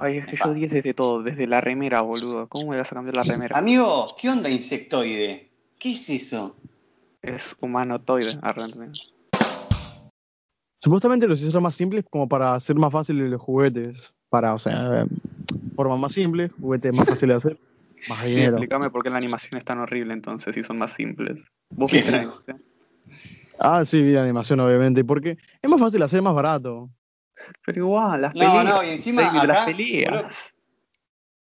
[0.00, 2.48] Ay, es que yo 10 desde todo, desde la remera, boludo.
[2.48, 3.58] ¿Cómo me vas a cambiar la remera?
[3.58, 5.50] Amigo, ¿qué onda insectoide?
[5.78, 6.56] ¿Qué es eso?
[7.20, 8.40] Es humanotoide,
[10.82, 14.16] Supuestamente los hicieron más simples como para hacer más fáciles los juguetes.
[14.30, 15.06] Para, o sea,
[15.76, 17.60] forma más simple, juguetes más fáciles de hacer.
[18.08, 18.56] Más sí, dinero.
[18.56, 21.44] explícame por qué la animación es tan horrible entonces si son más simples.
[21.68, 22.30] ¿Vos qué crees?
[23.58, 25.04] Ah, sí, vi la animación obviamente.
[25.04, 26.88] Porque es más fácil hacer más barato.
[27.64, 28.64] Pero igual, las no, peleas.
[28.64, 30.52] No, y encima acá, las peleas.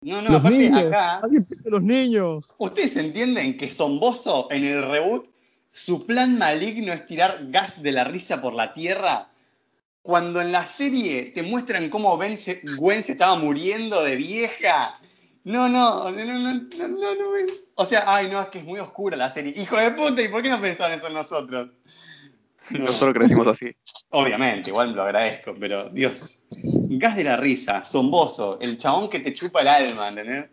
[0.00, 1.22] No, no, los aparte niños, acá.
[1.64, 2.54] los niños.
[2.58, 5.28] ¿Ustedes entienden que Zomboso en el reboot,
[5.72, 9.30] su plan maligno es tirar gas de la risa por la tierra?
[10.02, 15.00] Cuando en la serie te muestran cómo ben se, Gwen se estaba muriendo de vieja.
[15.42, 17.24] No, no, no, no, no, no, no,
[17.74, 19.54] O sea, ay, no, es que es muy oscura la serie.
[19.56, 21.70] Hijo de puta, ¿y por qué no pensaron eso en nosotros?
[22.70, 23.74] Nosotros crecimos así.
[24.10, 26.44] Obviamente, igual lo agradezco, pero Dios.
[26.50, 30.50] Gas de la risa, zomboso, el chabón que te chupa el alma, ¿entendés?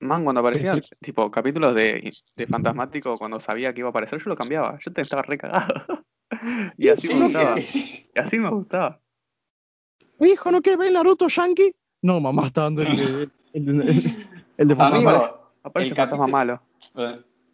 [0.00, 4.28] Man, cuando aparecía, tipo, capítulos de, de Fantasmático, cuando sabía que iba a aparecer, yo
[4.28, 4.78] lo cambiaba.
[4.84, 6.04] Yo te estaba recagado.
[6.76, 7.60] y así sí, me gustaba.
[7.60, 8.10] Sí.
[8.14, 9.00] Y así me gustaba.
[10.20, 11.74] Hijo, ¿no quieres ver Naruto Yankee?
[12.02, 14.26] No, mamá está dando el, de, el, el,
[14.58, 16.62] el de Amigo, Aparece el fantasma malo.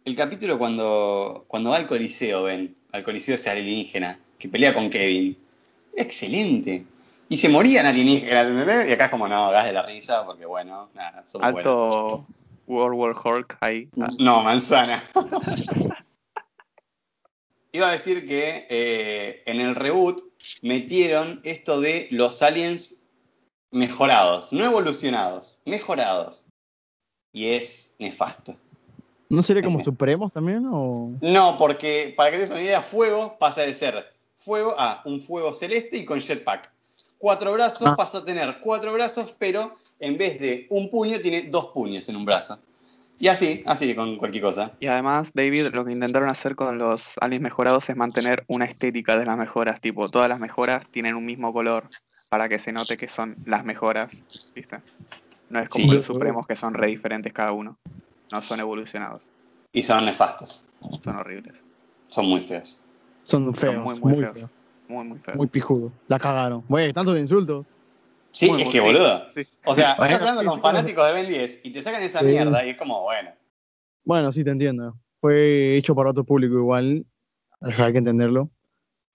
[0.03, 4.89] El capítulo cuando, cuando va al Coliseo, ven, al Coliseo ese alienígena, que pelea con
[4.89, 5.37] Kevin.
[5.95, 6.85] Excelente.
[7.29, 8.89] Y se morían alienígenas, ¿entendés?
[8.89, 12.25] Y acá es como, no, gas de la risa, porque bueno, nada, son Alto
[12.67, 13.89] World War Hulk ahí.
[13.99, 14.07] Ah.
[14.19, 15.01] No, manzana.
[17.71, 20.21] Iba a decir que eh, en el reboot
[20.61, 23.07] metieron esto de los aliens
[23.71, 26.45] mejorados, no evolucionados, mejorados.
[27.31, 28.57] Y es nefasto.
[29.31, 30.65] ¿No sería como Supremos también?
[30.69, 31.13] O...
[31.21, 35.21] No, porque para que te des una idea, fuego pasa de ser fuego a un
[35.21, 36.69] fuego celeste y con jetpack.
[37.17, 37.95] Cuatro brazos ah.
[37.95, 42.17] pasa a tener cuatro brazos, pero en vez de un puño tiene dos puños en
[42.17, 42.59] un brazo.
[43.19, 44.73] Y así, así con cualquier cosa.
[44.81, 49.15] Y además, David, lo que intentaron hacer con los aliens mejorados es mantener una estética
[49.15, 49.79] de las mejoras.
[49.79, 51.87] Tipo, todas las mejoras tienen un mismo color
[52.29, 54.11] para que se note que son las mejoras.
[54.53, 54.79] ¿Viste?
[55.49, 55.97] No es como sí.
[55.97, 57.77] los supremos que son re diferentes cada uno.
[58.31, 59.21] No son evolucionados.
[59.73, 60.65] Y son nefastos.
[61.03, 61.55] Son horribles.
[62.09, 62.81] Son muy feos.
[63.23, 63.73] Son feos.
[63.75, 64.33] Son muy, muy, muy feos.
[64.35, 64.49] feos.
[64.87, 65.37] Muy, muy feos.
[65.37, 65.91] Muy pijudo.
[66.07, 66.63] La cagaron.
[66.67, 67.65] Güey, tanto de insultos.
[68.31, 69.25] Sí, muy, es que boludo.
[69.33, 69.45] Sí.
[69.65, 72.01] O sea, bueno, estás hablando sí, con sí, fanáticos de Ben 10 y te sacan
[72.01, 73.31] esa mierda y es como, bueno.
[74.03, 74.97] Bueno, sí, te entiendo.
[75.19, 77.05] Fue hecho para otro público igual.
[77.59, 78.49] O sea, hay que entenderlo.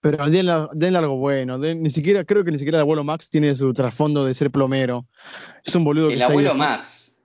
[0.01, 1.59] Pero denle, denle algo bueno.
[1.59, 4.51] Den, ni siquiera, creo que ni siquiera el abuelo Max tiene su trasfondo de ser
[4.51, 5.05] plomero.
[5.65, 6.69] Es un boludo el que abuelo está ahí.
[6.77, 7.16] Max.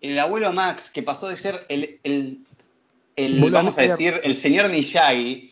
[0.00, 2.40] El abuelo Max, que pasó de ser el, el,
[3.16, 5.50] el vamos a decir, el señor Miyagi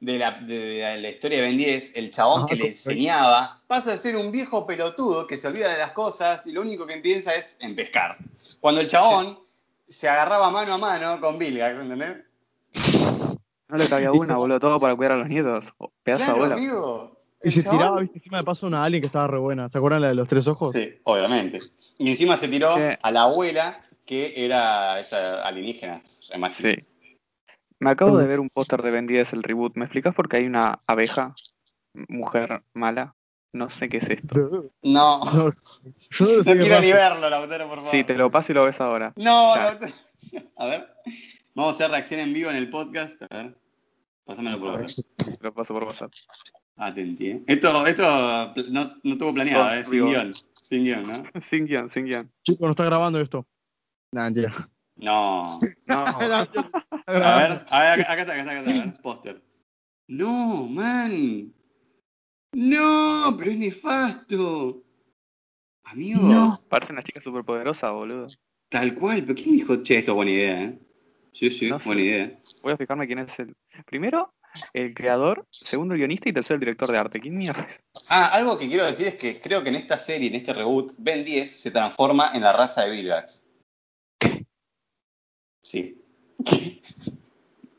[0.00, 3.60] de la, de, de la, historia de Ben 10, el chabón Ajá, que le enseñaba,
[3.66, 6.86] pasa a ser un viejo pelotudo que se olvida de las cosas y lo único
[6.86, 8.18] que piensa es en pescar.
[8.60, 9.38] Cuando el chabón
[9.88, 12.16] se agarraba mano a mano con Vilgax, ¿entendés?
[13.68, 15.64] No le cabía una, boludo, todo para cuidar a los nietos.
[16.02, 17.13] Pedazo claro, amigo.
[17.44, 17.78] Y se chabón...
[17.78, 19.68] tiraba, viste, encima de paso una alien que estaba re buena.
[19.68, 20.72] ¿Se acuerdan la de los tres ojos?
[20.72, 21.58] Sí, obviamente.
[21.98, 22.82] Y encima se tiró sí.
[23.00, 26.76] a la abuela, que era esa alienígena, sí.
[27.78, 29.76] Me acabo de ver un póster de Ben 10, el reboot.
[29.76, 31.34] ¿Me explicas por qué hay una abeja,
[32.08, 33.14] mujer mala?
[33.52, 34.70] No sé qué es esto.
[34.82, 35.20] No.
[35.24, 35.52] No,
[36.10, 37.90] yo no No sé qué quiero ni verlo, Lautaro, por favor.
[37.90, 39.12] Sí, te lo paso y lo ves ahora.
[39.16, 39.54] No.
[39.54, 39.92] Lautaro.
[40.56, 40.88] A ver.
[41.54, 43.22] Vamos a hacer reacción en vivo en el podcast.
[43.22, 43.58] A ver.
[44.24, 45.04] Pásamelo por WhatsApp.
[45.16, 46.12] Te lo paso por WhatsApp.
[46.76, 47.44] Atenti, ¿eh?
[47.46, 48.02] Esto, esto
[48.70, 49.84] no, no tuvo planeado, Todo ¿eh?
[49.84, 50.32] Sin guion.
[50.54, 51.40] Sin guion, ¿no?
[51.50, 52.32] Sin guion, sin guion.
[52.42, 53.46] Chicos, no está grabando esto.
[54.12, 54.30] Nah.
[54.96, 55.44] No.
[55.88, 59.42] No, A ver, a ver, acá, está, acá está, acá está, póster.
[60.06, 61.52] No, man.
[62.52, 64.84] No, pero es nefasto.
[65.84, 66.60] Amigo, No.
[66.68, 68.26] parece una chica superpoderosa, boludo.
[68.68, 70.78] tal cual, pero ¿quién dijo, che, esto es buena idea, eh?
[71.32, 71.86] Sí, sí, No sé.
[71.86, 72.38] buena idea.
[72.62, 73.54] Voy a fijarme quién es el.
[73.86, 74.32] Primero,
[74.72, 77.20] el creador, segundo, el guionista y tercero, el director de arte.
[77.20, 77.80] ¿Quién mierda es?
[78.08, 80.94] Ah, algo que quiero decir es que creo que en esta serie, en este reboot,
[80.98, 83.44] Ben 10 se transforma en la raza de Vilgax.
[85.62, 86.00] Sí.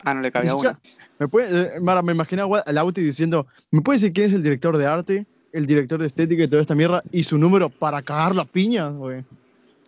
[0.03, 0.79] Ah, no le cabía una.
[1.19, 4.43] Me, puede, eh, Mara, me imaginaba a Lauti diciendo, ¿me puede decir quién es el
[4.43, 8.01] director de arte, el director de estética y toda esta mierda y su número para
[8.01, 9.23] cagar la piña, güey?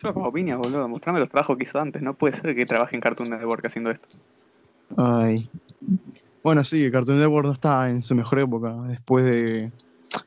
[0.00, 0.88] Solo como piñas, boludo.
[0.88, 2.00] Mostrame los trabajos que hizo antes.
[2.02, 4.18] No puede ser que trabaje en Cartoon Network haciendo esto.
[4.96, 5.50] Ay.
[6.42, 8.74] Bueno, sí, Cartoon Network no está en su mejor época.
[8.88, 9.70] Después de,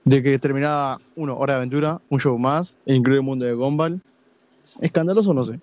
[0.03, 4.01] de que terminaba, uno, Hora de Aventura, un show más, el increíble mundo de Gumball.
[4.81, 5.59] ¿Escandaloso o no sé?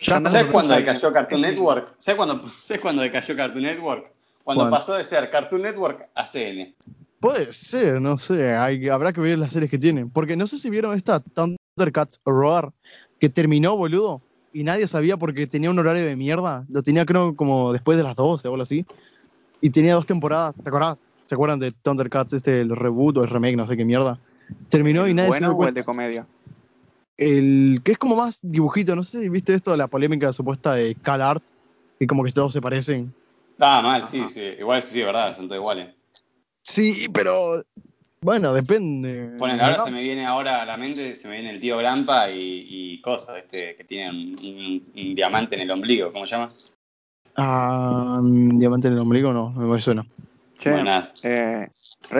[0.00, 0.22] Ya.
[0.28, 1.94] ¿Sabes cuándo decayó Cartoon Network?
[1.98, 4.12] ¿Sabes cuándo, ¿Sabes cuándo decayó Cartoon Network?
[4.44, 6.72] Cuando pasó de ser Cartoon Network a CN.
[7.18, 8.54] Puede ser, no sé.
[8.54, 10.10] Hay, habrá que ver las series que tienen.
[10.10, 12.72] Porque no sé si vieron esta Thundercats Roar
[13.18, 14.22] que terminó, boludo.
[14.52, 16.64] Y nadie sabía porque tenía un horario de mierda.
[16.68, 18.86] Lo tenía, creo, como después de las 12 o algo así.
[19.60, 20.54] Y tenía dos temporadas.
[20.62, 21.00] ¿Te acordás?
[21.26, 24.18] ¿Se acuerdan de Thundercats, este, el reboot o el remake, no sé qué mierda?
[24.68, 26.26] Terminó y nadie se ¿Bueno dio o el de comedia?
[27.16, 28.94] El que es como más dibujito.
[28.94, 31.44] No sé si viste esto de la polémica supuesta de Cal Art.
[31.98, 33.12] Y como que todos se parecen.
[33.58, 34.28] Ah, mal, sí, Ajá.
[34.28, 34.42] sí.
[34.58, 35.94] Igual sí, verdad, son todos iguales.
[36.62, 37.64] Sí, pero.
[38.20, 39.36] Bueno, depende.
[39.38, 42.30] Ponen, ahora se me viene ahora a la mente, se me viene el tío Grampa
[42.30, 46.32] y, y cosas, este, que tiene un, un- un diamante en el ombligo, ¿cómo se
[46.34, 46.50] llama?
[47.36, 50.04] Ah, mm, diamante en el ombligo, no, no me suena.
[50.58, 51.12] Che, Buenas.
[51.24, 51.68] eh,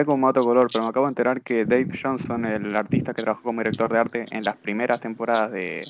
[0.05, 3.43] como otro color, pero me acabo de enterar que Dave Johnson, el artista que trabajó
[3.43, 5.81] como director de arte en las primeras temporadas de,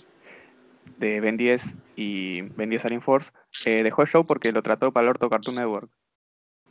[0.97, 1.61] de Ben 10
[1.97, 3.31] y Ben 10 Alien Force,
[3.65, 5.89] eh, dejó el show porque lo trató para el orto Cartoon Network.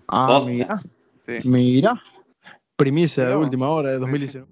[0.08, 0.76] Ah, mira,
[1.26, 1.48] Sí.
[1.48, 2.00] mira.
[2.76, 4.46] Primicia de última hora de Sí, 2019.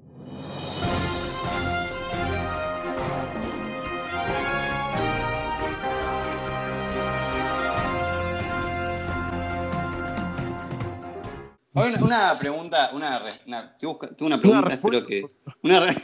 [11.74, 14.74] Una, una pregunta, una, una- tengo una pregunta, respuesta.
[14.74, 15.26] espero que.
[15.62, 15.96] Una re-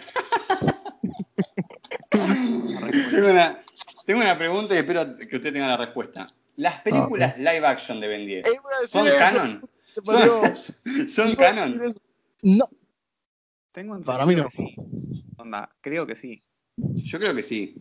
[3.10, 3.62] tengo, una,
[4.04, 6.26] tengo una pregunta y espero que usted tenga la respuesta.
[6.56, 8.50] Las películas live action de Ben 10, Eh,
[8.88, 9.16] ¿son eso.
[9.18, 9.70] canon?
[10.02, 10.54] ¿Son,
[11.08, 11.94] son canon?
[12.42, 12.68] No,
[13.72, 14.74] Tengo Para mí que sí.
[15.36, 16.40] Onda, creo que sí.
[16.76, 17.76] Yo creo que sí.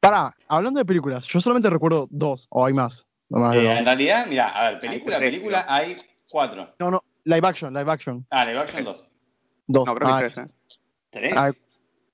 [0.00, 3.06] pará, hablando de películas, yo solamente recuerdo dos, o hay más.
[3.28, 3.78] No, más de Eh, dos.
[3.78, 5.96] en realidad, mira, a ver, película, tres, película hay
[6.30, 6.74] cuatro.
[6.78, 8.26] no, no, live action, live action.
[8.30, 9.06] Ah, live action dos.
[9.66, 9.86] Dos.
[9.86, 10.44] No, creo que Ah, tres, ¿eh?
[11.10, 11.32] ¿Tres?
[11.36, 11.50] ah,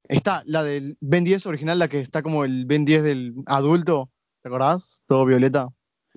[0.08, 4.10] está la del Ben 10 original, la que está como el Ben 10 del adulto,
[4.42, 5.02] ¿te acordás?
[5.06, 5.68] Todo violeta.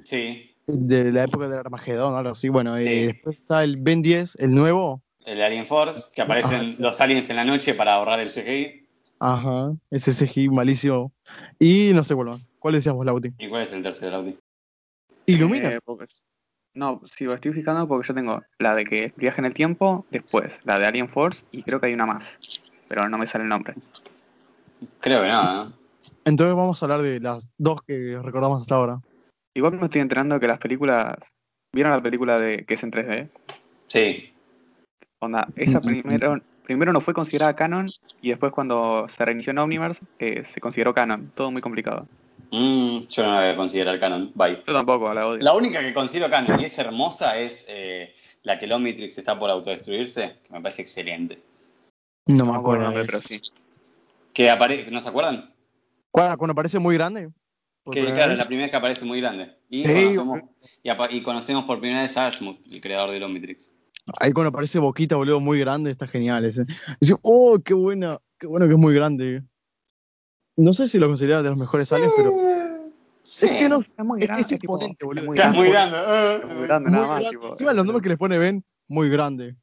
[0.04, 0.48] Sí.
[0.68, 2.50] De la época del Armagedón, algo así.
[2.50, 2.88] Bueno, Sí.
[2.88, 5.02] y después está el Ben 10, el nuevo.
[5.26, 6.76] El Alien Force, que aparecen Ah.
[6.80, 8.88] los aliens en la noche para ahorrar el CGI.
[9.20, 11.12] Ajá, ese CGI malísimo.
[11.60, 12.42] Y no sé cuál más.
[12.60, 13.30] ¿Cuál decías vos, Lauti?
[13.38, 14.38] ¿Y cuál es el tercero, Lauti?
[15.28, 15.74] Ilumina.
[15.74, 15.80] Eh,
[16.74, 20.06] No, sí, lo estoy fijando porque yo tengo la de que viaja en el tiempo,
[20.10, 22.40] después la de Alien Force y creo que hay una más,
[22.88, 23.76] pero no me sale el nombre.
[25.00, 25.74] Creo que no, ¿no?
[26.26, 29.02] Entonces vamos a hablar de las dos que recordamos hasta ahora.
[29.54, 31.18] Igual me estoy enterando que las películas.
[31.74, 33.30] ¿Vieron la película de que es en 3D?
[33.88, 34.34] Sí.
[35.20, 37.86] Onda, esa primero, primero no fue considerada canon
[38.22, 41.32] y después cuando se reinició en Omniverse eh, se consideró canon.
[41.36, 42.08] Todo muy complicado.
[42.52, 44.32] Mm, yo no la voy a considerar canon.
[44.36, 44.62] Bye.
[44.68, 45.42] Yo tampoco, la odio.
[45.42, 49.40] La única que considero canon y es hermosa es eh, la que el Omnitrix está
[49.40, 51.42] por autodestruirse, que me parece excelente.
[52.28, 53.40] No No me me acuerdo el nombre, pero sí.
[54.34, 55.54] Que aparece, ¿no se acuerdan?
[56.12, 57.30] Cuando, cuando parece muy grande.
[57.92, 58.38] Que claro, vez.
[58.38, 59.56] la primera vez que aparece muy grande.
[59.70, 60.42] Y, Sí, conocemos,
[60.84, 63.74] y, apa- y conocemos por primera vez a Ashmut, el creador del Omnitrix.
[64.20, 66.66] Ahí cuando aparece Boquita, boludo, muy grande, está genial ese.
[67.00, 69.42] Dice, oh, qué buena, qué bueno que es muy grande.
[70.58, 72.32] No sé si lo considera de los mejores aliens, pero
[73.24, 73.46] Sí.
[73.46, 74.42] es que no, Es muy es que grande.
[74.42, 75.22] es tipo, imponente, boludo.
[75.22, 75.60] es muy Está grande.
[75.60, 75.98] muy grande.
[75.98, 76.56] Es eh.
[76.56, 77.20] muy grande, Muy nada más.
[77.20, 77.30] grande.
[77.38, 79.56] tipo, Encima los nombres que les pone Ben, muy grande.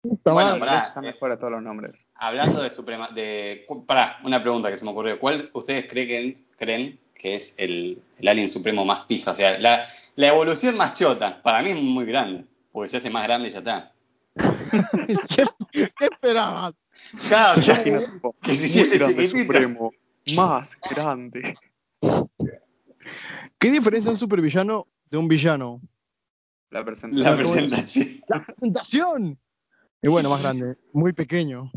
[0.00, 0.86] Puta Bueno, pará.
[0.88, 1.92] Están mejores todos los nombres.
[2.14, 5.18] Hablando de suprema, de, pará, una pregunta que se me ocurrió.
[5.18, 9.30] ¿Cuál ustedes creen, creen que es el, el alien supremo más pija?
[9.30, 9.86] O sea, la,
[10.16, 13.50] La evolución más chota, para mí es muy grande, porque se hace más grande y
[13.52, 13.92] ya está.
[15.70, 16.74] ¿Qué, qué esperabas?
[17.28, 19.38] Claro, tipo, que si muy hiciese grande, chiquitito.
[19.44, 19.92] supremo,
[20.36, 21.54] más grande.
[23.58, 25.80] ¿Qué diferencia un supervillano de un villano?
[26.70, 27.24] La presentación.
[27.24, 28.22] la presentación.
[28.28, 29.38] ¡La presentación!
[30.00, 31.70] Y bueno, más grande, muy pequeño.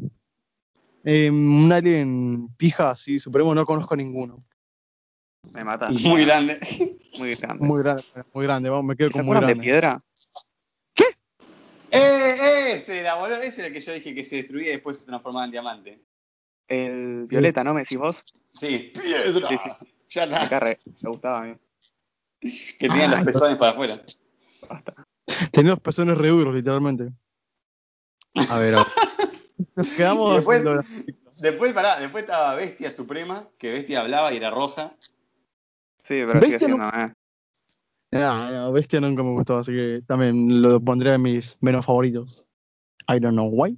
[1.04, 4.44] Eh, un alien pija así, supremo, no conozco ninguno.
[5.52, 5.90] Me mata.
[5.90, 6.60] Muy grande.
[7.20, 7.66] Muy grande.
[7.66, 9.64] Muy grande, muy grande, vamos, me quedo ¿Se con muy acuerdan de grande.
[9.64, 10.04] piedra?
[11.92, 13.42] ¡Eh, ese era, boludo!
[13.42, 16.04] Ese era el que yo dije que se destruía y después se transformaba en diamante.
[16.68, 17.74] El violeta, ¿no?
[17.74, 18.24] ¿Me decís vos?
[18.54, 18.92] Sí.
[18.94, 19.50] ¡Piedra!
[19.50, 19.70] Sí, sí.
[20.10, 20.50] Ya Me está.
[20.50, 20.80] carre.
[21.02, 21.56] Me gustaba a mí.
[22.40, 23.96] Que tenían los Ay, pezones para afuera.
[24.70, 24.94] Basta.
[25.52, 27.10] Tenía los pezones re duros, literalmente.
[28.50, 28.86] A ver, a ver.
[29.76, 30.64] Nos quedamos después-
[31.38, 34.96] Después, pará, después estaba Bestia Suprema, que Bestia hablaba y era roja.
[35.00, 37.14] Sí, pero ¿Bestia sigue no- siendo, eh.
[38.12, 42.48] No, no, Bestia nunca me gustó, así que también lo pondré en mis menos favoritos.
[43.10, 43.78] I don't know why.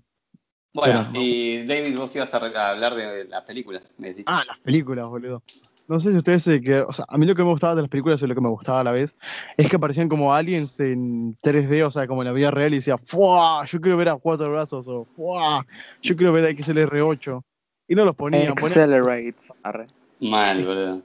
[0.78, 3.96] Bueno, Pero- y David, vos ibas a, hablar de las películas.
[3.98, 4.16] me.
[4.28, 5.42] Ah, las películas, boludo.
[5.88, 7.82] No sé si ustedes se que, o sea, a mí lo que me gustaba de
[7.82, 9.16] las películas y lo que me gustaba a la vez
[9.56, 12.78] es que aparecían como aliens en 3D, o sea, como en la vida real y
[12.78, 13.66] decía, ¡Fua!
[13.66, 15.66] Yo quiero ver a cuatro brazos o ¡Fua!
[16.04, 17.42] Yo quiero ver a XLR8.
[17.88, 19.36] Y no los ponían, ponían Accelerate.
[19.64, 19.88] Arre.
[20.20, 21.02] Mal, boludo.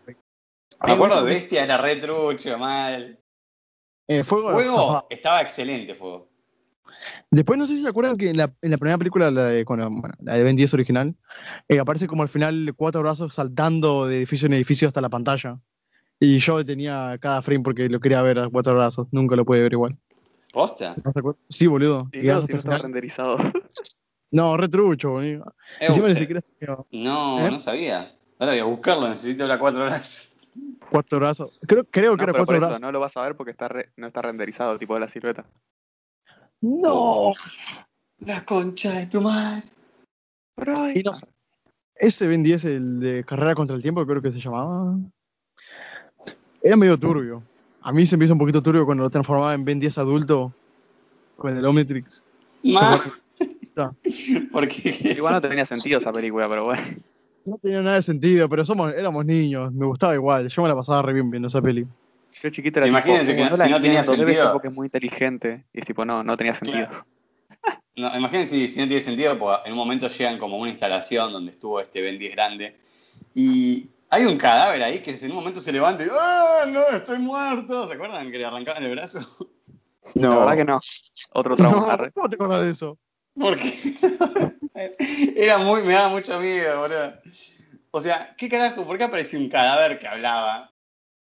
[0.84, 3.18] Me acuerdo de Bestia, era re trucho, mal.
[4.06, 4.52] eh, fuego.
[4.52, 6.31] Fuego estaba excelente, Fuego.
[7.30, 9.64] Después no sé si se acuerdan que en la, en la primera película, la de,
[9.64, 11.14] con la, bueno, la de Ben 10 original,
[11.68, 15.58] eh, aparece como al final cuatro brazos saltando de edificio en edificio hasta la pantalla.
[16.20, 19.60] Y yo tenía cada frame porque lo quería ver a cuatro brazos, nunca lo pude
[19.62, 19.96] ver igual.
[20.52, 20.94] ¿Posta?
[21.48, 22.08] Sí, boludo.
[22.12, 22.80] Y no, si no final.
[22.80, 23.38] renderizado.
[24.34, 25.54] No, retrucho, boludo.
[25.78, 26.40] Eh, ni siquiera
[26.90, 27.50] No, ¿Eh?
[27.50, 28.14] no sabía.
[28.38, 30.32] Ahora voy a buscarlo, necesito las cuatro horas.
[30.88, 31.50] cuatro brazos.
[31.66, 32.80] Creo, creo que era cuatro eso brazos.
[32.80, 35.44] no lo vas a ver porque está re- no está renderizado, tipo de la silueta.
[36.62, 37.32] No.
[38.20, 39.64] La concha de tu madre.
[40.94, 41.26] Y no sé.
[41.94, 44.96] Ese Ben 10, el de carrera contra el tiempo, creo que se llamaba.
[46.62, 47.42] Era medio turbio.
[47.82, 50.52] A mí se me hizo un poquito turbio cuando lo transformaba en Ben 10 adulto
[51.36, 52.24] con el Omnitrix.
[52.62, 53.00] No.
[54.52, 56.82] Porque Igual no tenía sentido esa película, pero bueno.
[57.44, 60.48] No tenía nada de sentido, pero somos, éramos niños, me gustaba igual.
[60.48, 61.86] Yo me la pasaba re bien viendo esa peli.
[62.40, 64.74] Yo chiquito era Imagínense tipo, que como si la no tenía entiendo, sentido- porque es
[64.74, 65.64] muy inteligente.
[65.72, 66.88] Y es tipo, no, no tenía sentido.
[66.88, 67.06] Claro.
[67.94, 70.70] No, imagínense si, si no tiene sentido, porque en un momento llegan como a una
[70.70, 72.74] instalación donde estuvo este Ben 10 grande
[73.34, 77.18] y hay un cadáver ahí que en un momento se levanta y ¡Ah, no, estoy
[77.18, 77.86] muerto!
[77.86, 79.20] ¿Se acuerdan que le arrancaban el brazo?
[80.14, 80.80] La verdad que no.
[81.34, 81.96] Otro trauma.
[82.00, 82.12] No.
[82.14, 82.98] ¿Cómo te acordás de eso?
[83.38, 83.72] Porque
[85.36, 87.12] era muy, me daba mucho miedo, boludo.
[87.90, 88.86] O sea, ¿qué carajo?
[88.86, 90.71] ¿Por qué apareció un cadáver que hablaba?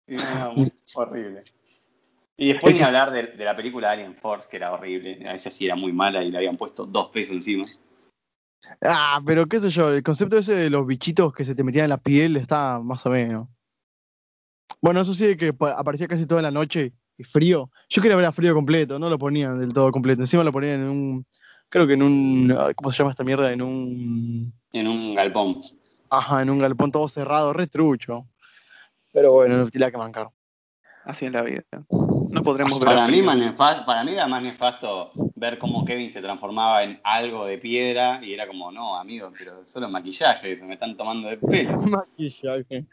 [0.08, 1.44] Y no, no, muy horrible.
[2.38, 5.28] Y después Es ni hablar de, de la película Alien Force, que era horrible.
[5.28, 7.64] A esa sí era muy mala y le habían puesto dos pesos encima.
[8.82, 11.86] Ah, pero qué sé yo, el concepto ese de los bichitos que se te metían
[11.86, 13.48] en la piel está más o menos.
[14.82, 17.70] Bueno, eso sí de que pa- aparecía casi toda la noche y frío.
[17.90, 20.22] Yo quería ver a frío completo, no lo ponían del todo completo.
[20.24, 21.26] Encima lo ponían en un,
[21.70, 23.52] creo que en un, ay, ¿cómo se llama esta mierda?
[23.54, 25.60] En un, En un galpón.
[26.10, 28.28] ajá, en un galpón todo cerrado, re trucho.
[29.16, 30.28] Pero bueno, no tiene que mancar.
[31.06, 31.64] Así es la vida.
[32.32, 32.90] No podremos ver.
[32.90, 37.46] Para mí, más para mí era más nefasto ver cómo Kevin se transformaba en algo
[37.46, 41.38] de piedra y era como, no, amigo, pero solo maquillaje, se me están tomando de
[41.38, 41.78] pelo.
[41.80, 42.86] Maquillaje.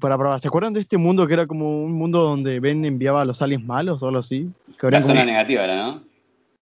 [0.00, 3.20] Para probar, ¿se acuerdan de este mundo que era como un mundo donde Ben enviaba
[3.20, 4.50] a los aliens malos o algo así?
[4.80, 6.02] Que La como- zona negativa era, ¿no?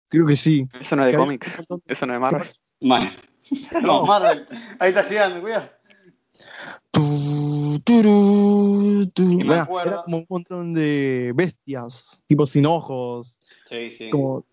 [0.10, 0.68] creo que sí.
[0.82, 1.48] Eso no es de cómic.
[1.88, 2.48] Eso no es de Marvel.
[2.82, 3.08] Mal.
[3.82, 4.46] No, Marvel.
[4.80, 5.70] Ahí está llegando, cuidado.
[9.14, 9.92] Tu, me acuerdo.
[9.94, 14.10] era como un montón de bestias, tipo sin ojos, Sí, sí.
[14.10, 14.46] como,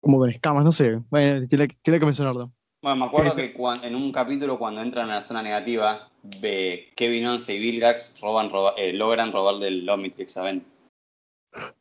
[0.00, 1.00] como con escamas, no sé.
[1.10, 2.50] Bueno, tiene, tiene que mencionarlo.
[2.82, 6.08] Bueno, me acuerdo que en un capítulo cuando entran a la zona negativa,
[6.40, 10.64] ve Kevin Once y Bill Gax roban, roba- eh, logran robar del Omnitrix a Ben.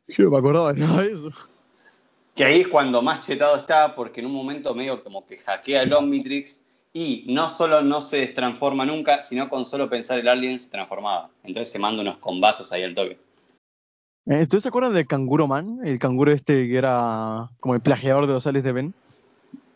[0.08, 1.30] Yo no me acordaba de nada de eso.
[2.36, 5.84] Que ahí es cuando más chetado está, porque en un momento medio como que hackea
[5.84, 6.62] el Omnitrix
[6.94, 11.30] y no solo no se transforma nunca, sino con solo pensar el alien se transformaba.
[11.44, 13.20] Entonces se manda unos combazos ahí al toque.
[14.26, 15.80] Eh, ¿Ustedes se acuerdan del canguro man?
[15.84, 18.94] El canguro este que era como el plagiador de los aliens de Ben.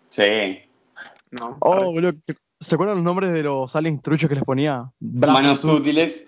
[0.10, 0.60] Sí.
[1.32, 1.58] No.
[1.62, 2.14] Oh, boludo,
[2.60, 4.92] ¿se acuerdan los nombres de los aliens truchos que les ponía?
[5.00, 6.26] Brazos Manos útiles.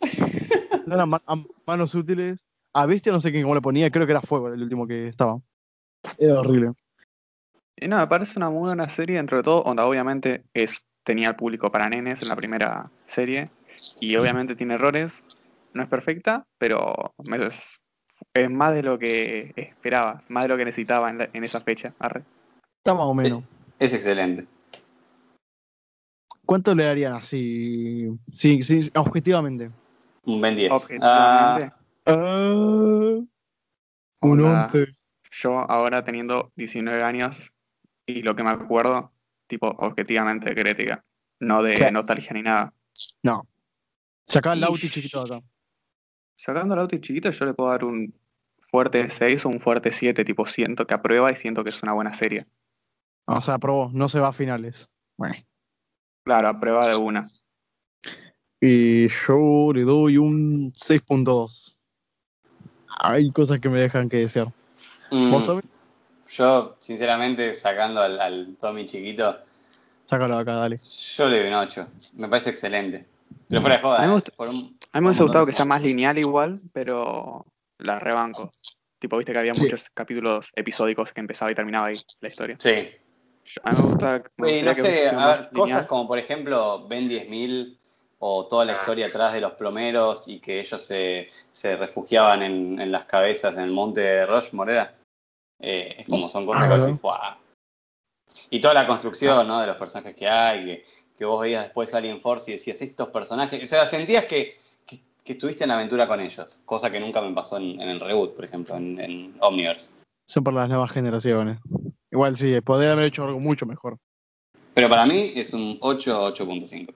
[0.86, 1.10] No eran
[1.66, 2.46] manos útiles.
[2.74, 5.08] A Bestia no sé quién cómo le ponía, creo que era Fuego el último que
[5.08, 5.40] estaba.
[6.20, 6.74] Era horrible.
[7.78, 11.30] Y no, me parece una muy buena serie, dentro de todo, onda obviamente es, tenía
[11.30, 13.50] el público para nenes en la primera serie,
[14.00, 15.22] y obviamente tiene errores,
[15.74, 17.50] no es perfecta, pero me-
[18.34, 21.60] es más de lo que esperaba, más de lo que necesitaba en, la- en esa
[21.62, 21.94] fecha.
[22.00, 22.24] Arre.
[22.78, 23.44] Está más o menos.
[23.78, 24.48] Es excelente.
[26.46, 28.08] ¿Cuánto le darían así?
[28.32, 29.72] Sí, sí, objetivamente.
[30.24, 30.72] Un Ben 10.
[30.72, 31.72] Objetivamente,
[32.06, 33.30] Ah, un
[34.22, 34.68] Hola.
[34.72, 34.86] 11.
[35.32, 37.52] yo ahora teniendo 19 años
[38.06, 39.12] y lo que me acuerdo,
[39.48, 41.04] tipo, objetivamente crítica,
[41.40, 41.92] no de ¿Qué?
[41.92, 42.74] nostalgia ni nada.
[43.24, 43.48] No.
[44.28, 45.46] Sacá el auto chiquito de acá.
[46.38, 48.14] Sacando el auto chiquito, yo le puedo dar un
[48.60, 51.94] fuerte 6 o un fuerte 7, tipo, siento que aprueba y siento que es una
[51.94, 52.46] buena serie.
[53.26, 54.92] O sea, aprobó, no se va a finales.
[55.18, 55.36] Bueno.
[56.24, 57.30] Claro, aprueba de una.
[58.60, 61.78] Y yo le doy un 6.2.
[63.00, 64.52] Hay cosas que me dejan que desear.
[65.12, 65.64] Mm, ¿Vos?
[66.38, 69.38] Yo, sinceramente, sacando al, al Tommy chiquito,
[70.08, 70.80] Sácalo de acá, dale.
[71.18, 71.88] yo le doy un 8.
[72.18, 73.06] Me parece excelente.
[73.50, 73.98] Pero fuera de joda.
[73.98, 74.14] A mí me ¿eh?
[74.16, 77.46] gusta- Por un- A mí me un hubiese gustado que sea más lineal igual, pero
[77.80, 78.52] la rebanco.
[79.00, 79.62] Tipo, viste que había Sí.
[79.62, 82.56] muchos capítulos episódicos que empezaba y terminaba ahí la historia.
[82.60, 82.88] Sí.
[83.64, 84.24] A mí me gusta.
[84.38, 85.88] me no sé, a ver, cosas lineal.
[85.88, 87.78] como por ejemplo Ben 10.000
[88.20, 92.80] o toda la historia atrás de los plomeros y que ellos se, se refugiaban en,
[92.80, 94.96] en las cabezas en el monte de Rushmore, ¿era?
[95.68, 96.84] Eh, es como son cosas Claro.
[96.84, 97.40] así, ¡fua!
[98.52, 99.60] Y toda la construcción, ¿no?
[99.62, 100.86] De los personajes que hay, que,
[101.18, 105.00] que vos veías después Alien Force y decías, estos personajes, o sea, sentías que, que,
[105.24, 108.36] que estuviste en aventura con ellos, cosa que nunca me pasó en, en el reboot,
[108.36, 109.90] por ejemplo, en, en Omniverse.
[110.28, 111.60] Son para las nuevas generaciones.
[112.12, 113.98] Igual sí, podría haber hecho algo mucho mejor.
[114.76, 116.94] Pero para mí es un 8 8.5.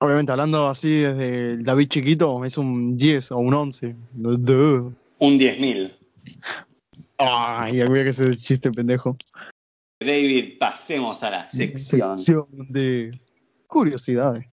[0.00, 3.94] Obviamente, hablando así desde el David chiquito, es un 10 o un 11.
[4.12, 4.92] Duh.
[5.18, 5.92] Un 10.000.
[7.26, 9.16] Ay, había que ese chiste pendejo.
[10.00, 12.18] David, pasemos a la sección.
[12.18, 13.20] Sección de
[13.66, 14.52] curiosidades.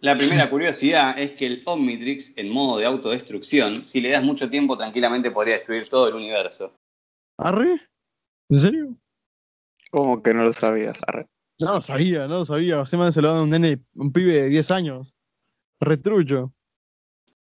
[0.00, 4.50] La primera curiosidad es que el Omnitrix, en modo de autodestrucción, si le das mucho
[4.50, 6.74] tiempo, tranquilamente podría destruir todo el universo.
[7.36, 7.80] ¿Arre?
[8.48, 8.96] ¿En serio?
[9.90, 10.98] ¿Cómo que no lo sabías?
[11.06, 11.28] Arre.
[11.60, 12.80] No lo sabía, no lo sabía.
[12.80, 15.16] Hace se lo dan a un nene, un pibe de 10 años.
[15.80, 16.52] Retrucho.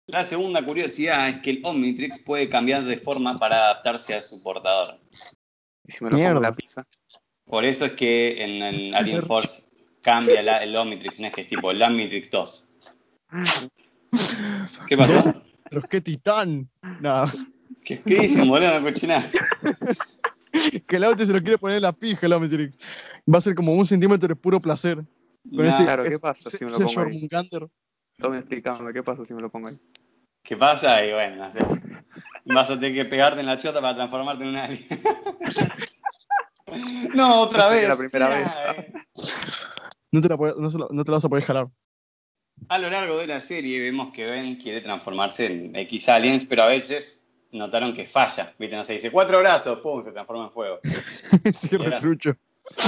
[0.09, 4.41] La segunda curiosidad es que el Omnitrix puede cambiar de forma para adaptarse a su
[4.43, 4.99] portador.
[5.85, 6.85] Y si me lo pongo la pizza.
[7.45, 9.65] Por eso es que en el Alien Force
[10.03, 12.69] cambia la- el Omnitrix, no es que es tipo el Omnitrix 2.
[14.89, 15.35] ¿Qué pasó?
[15.69, 16.69] Pero qué titán.
[17.01, 17.33] Nada.
[17.85, 18.77] ¿Qué, qué dicen, boludo?
[18.79, 19.29] Una cochinada.
[20.87, 22.79] Que el auto se lo quiere poner en la pija, el Omnitrix.
[23.33, 24.97] Va a ser como un centímetro de puro placer.
[24.97, 25.07] Con
[25.67, 27.29] Nah, ese, Claro, ¿qué ese- pasa si me lo ese pongo ahí?
[28.19, 29.79] Tome explicame qué pasa si me lo pongo ahí.
[30.43, 31.05] ¿Qué pasa?
[31.05, 31.59] Y bueno, no sé.
[32.47, 34.87] Vas a tener que pegarte en la chota para transformarte en un alien.
[37.15, 37.91] no, otra No sería vez.
[37.91, 38.49] la primera vez.
[38.77, 38.93] eh.
[40.13, 41.69] No te, la, puede- no, se lo- no te la vas a poder jalar.
[42.69, 46.63] A lo largo de la serie vemos que Ben quiere transformarse en X aliens, pero
[46.63, 48.55] a veces notaron que falla.
[48.59, 50.79] Viste, no sé, dice cuatro brazos, pum, se transforma en fuego.
[51.53, 52.35] sí, retrucho.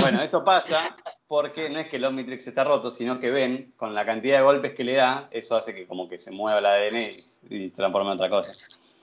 [0.01, 3.95] Bueno, eso pasa porque no es que el Omnitrix está roto, sino que Ben, con
[3.95, 6.67] la cantidad de golpes que le da, eso hace que como que se mueva el
[6.67, 6.97] ADN
[7.51, 8.53] y, y se transforma en otra cosa.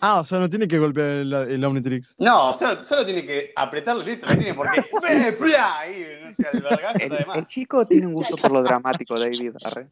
[0.02, 2.16] Ah, o sea, no tiene que golpear el, el Omnitrix.
[2.20, 4.84] No, solo, solo tiene que apretarlo listo, no tiene por qué.
[5.02, 5.80] ¡Ve, plá!
[5.80, 7.38] Ahí, no sé, el vergazo El, además.
[7.38, 9.54] el chico tiene un gusto por lo dramático, David.
[9.64, 9.90] Arre.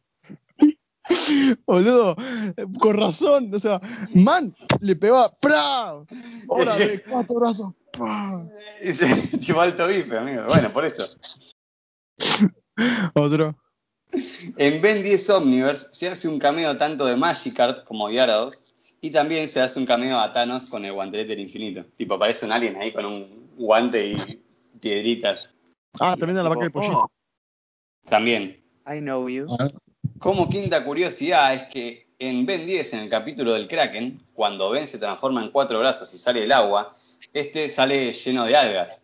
[1.66, 2.16] Boludo,
[2.80, 3.54] con razón.
[3.54, 3.82] O sea,
[4.14, 5.32] man, le pegaba.
[5.42, 6.04] ¡Pra!
[6.50, 7.74] Ahora de cuatro brazos.
[7.92, 8.44] ¡pra!
[9.40, 10.44] Tipo alto bife, amigo.
[10.48, 11.04] Bueno, por eso.
[13.14, 13.56] Otro.
[14.58, 19.50] En Ben 10 Omniverse se hace un cameo tanto de Magikarp como Gyarados y también
[19.50, 21.84] se hace un cameo a Thanos con el guantelete del infinito.
[21.98, 24.16] Tipo, aparece un alien ahí con un guante y
[24.80, 25.58] piedritas.
[26.00, 27.00] Ah, también de la vaca del pollito.
[27.00, 27.12] Oh,
[28.10, 28.64] También.
[28.88, 29.48] I know you.
[30.24, 34.88] Como quinta curiosidad es que en Ben 10, en el capítulo del Kraken, cuando Ben
[34.88, 36.96] se transforma en cuatro brazos y sale el agua,
[37.34, 39.02] este sale lleno de algas.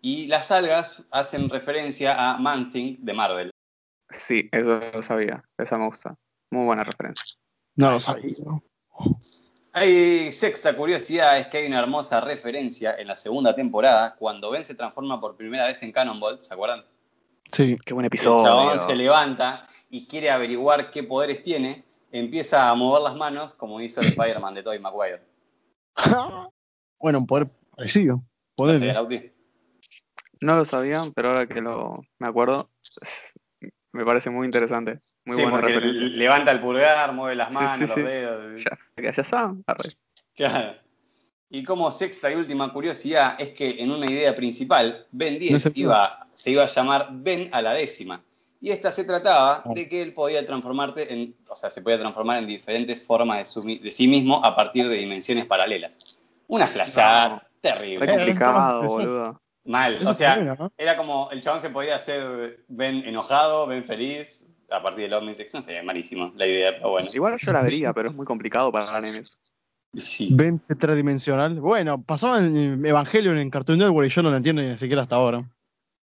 [0.00, 3.50] Y las algas hacen referencia a Man-Thing de Marvel.
[4.08, 5.44] Sí, eso lo sabía.
[5.58, 6.16] Esa me gusta.
[6.50, 7.36] Muy buena referencia.
[7.76, 8.34] No lo sabía.
[9.74, 14.64] Hay sexta curiosidad es que hay una hermosa referencia en la segunda temporada cuando Ben
[14.64, 16.82] se transforma por primera vez en Cannonball, ¿se acuerdan?
[17.52, 17.76] Sí.
[17.84, 18.78] Qué buen El chabón episodio.
[18.78, 19.54] se levanta
[19.90, 24.54] y quiere averiguar qué poderes tiene, empieza a mover las manos como hizo el Spider-Man
[24.54, 25.22] de Tobey Maguire.
[26.98, 27.46] bueno, un poder
[27.76, 28.16] parecido.
[28.16, 28.94] ¿No sé, Poder.
[28.94, 29.32] Lauti?
[30.40, 32.70] No lo sabían, pero ahora que lo me acuerdo,
[33.92, 35.00] me parece muy interesante.
[35.24, 38.02] Muy Sí, buena porque levanta el pulgar, mueve las manos, sí, los sí.
[38.02, 38.64] dedos.
[38.96, 39.62] Ya, ya saben.
[39.66, 39.90] Arre.
[40.34, 40.81] Claro.
[41.54, 45.60] Y como sexta y última curiosidad es que en una idea principal, Ben 10 No
[45.60, 45.80] se puede.
[45.82, 48.22] iba, se iba a llamar Ben a la décima.
[48.60, 52.38] Y esta se trataba de que él podía transformarte en, o sea, se podía transformar
[52.38, 56.22] en diferentes formas de, su- de sí mismo a partir de dimensiones paralelas.
[56.46, 57.42] Una flashada No.
[57.60, 58.06] terrible.
[58.06, 59.40] Re complicado, boludo.
[59.64, 59.96] Mal.
[60.00, 64.82] Eso o sea, era como el chabón se podía hacer Ben enojado, Ben feliz, a
[64.82, 65.52] partir de la Omnitrix.
[65.54, 67.08] No sé, malísimo la idea, pero bueno.
[67.12, 69.38] Igual yo la vería, pero es muy complicado para nenes.
[69.96, 70.30] Sí.
[70.32, 71.60] Ven tetradimensional.
[71.60, 75.16] Bueno, pasaba en Evangelion en Cartoon Network y yo no lo entiendo ni siquiera hasta
[75.16, 75.44] ahora.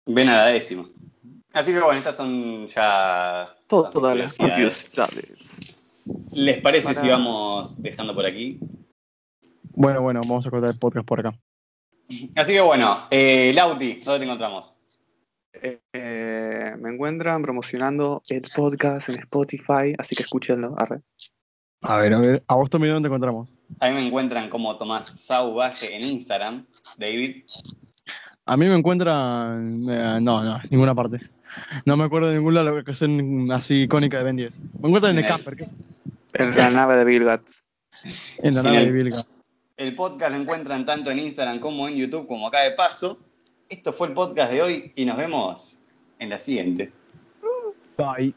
[0.06, 0.86] Ben a la décima.
[1.52, 3.54] Así que bueno, estas son ya.
[3.68, 4.90] Todo- Todas las curiosidades.
[4.90, 5.76] curiosidades.
[6.34, 8.60] ¿Les parece Para- si vamos dejando por aquí?
[9.76, 11.38] Bueno, bueno, vamos a cortar el podcast por acá.
[12.36, 14.80] Así que bueno, eh, Lauti, ¿dónde te encontramos?
[15.54, 20.76] Eh, eh, me encuentran promocionando el podcast en Spotify, así que escúchenlo.
[20.78, 21.02] Arre.
[21.84, 23.62] A ver, a ver, a vos Tommy, ¿dónde te encontramos?
[23.80, 26.66] A mí me encuentran como Tomás Sauvaje en Instagram,
[26.98, 27.44] David.
[28.46, 29.84] A mí me encuentran.
[29.90, 31.20] eh, no, no, ninguna parte.
[31.86, 34.60] No me acuerdo de ninguna locación así icónica de Ben 10.
[34.80, 35.68] Me encuentran en el En el- camper,
[36.34, 37.64] En la nave de Bill Gates.
[38.40, 39.24] en la En nave el- de Vilga.
[39.78, 43.20] El podcast lo encuentran tanto en Instagram como en YouTube, como acá de paso.
[43.70, 45.80] Esto fue el podcast de hoy y nos vemos
[46.20, 46.92] en la siguiente.
[47.98, 48.34] Bye.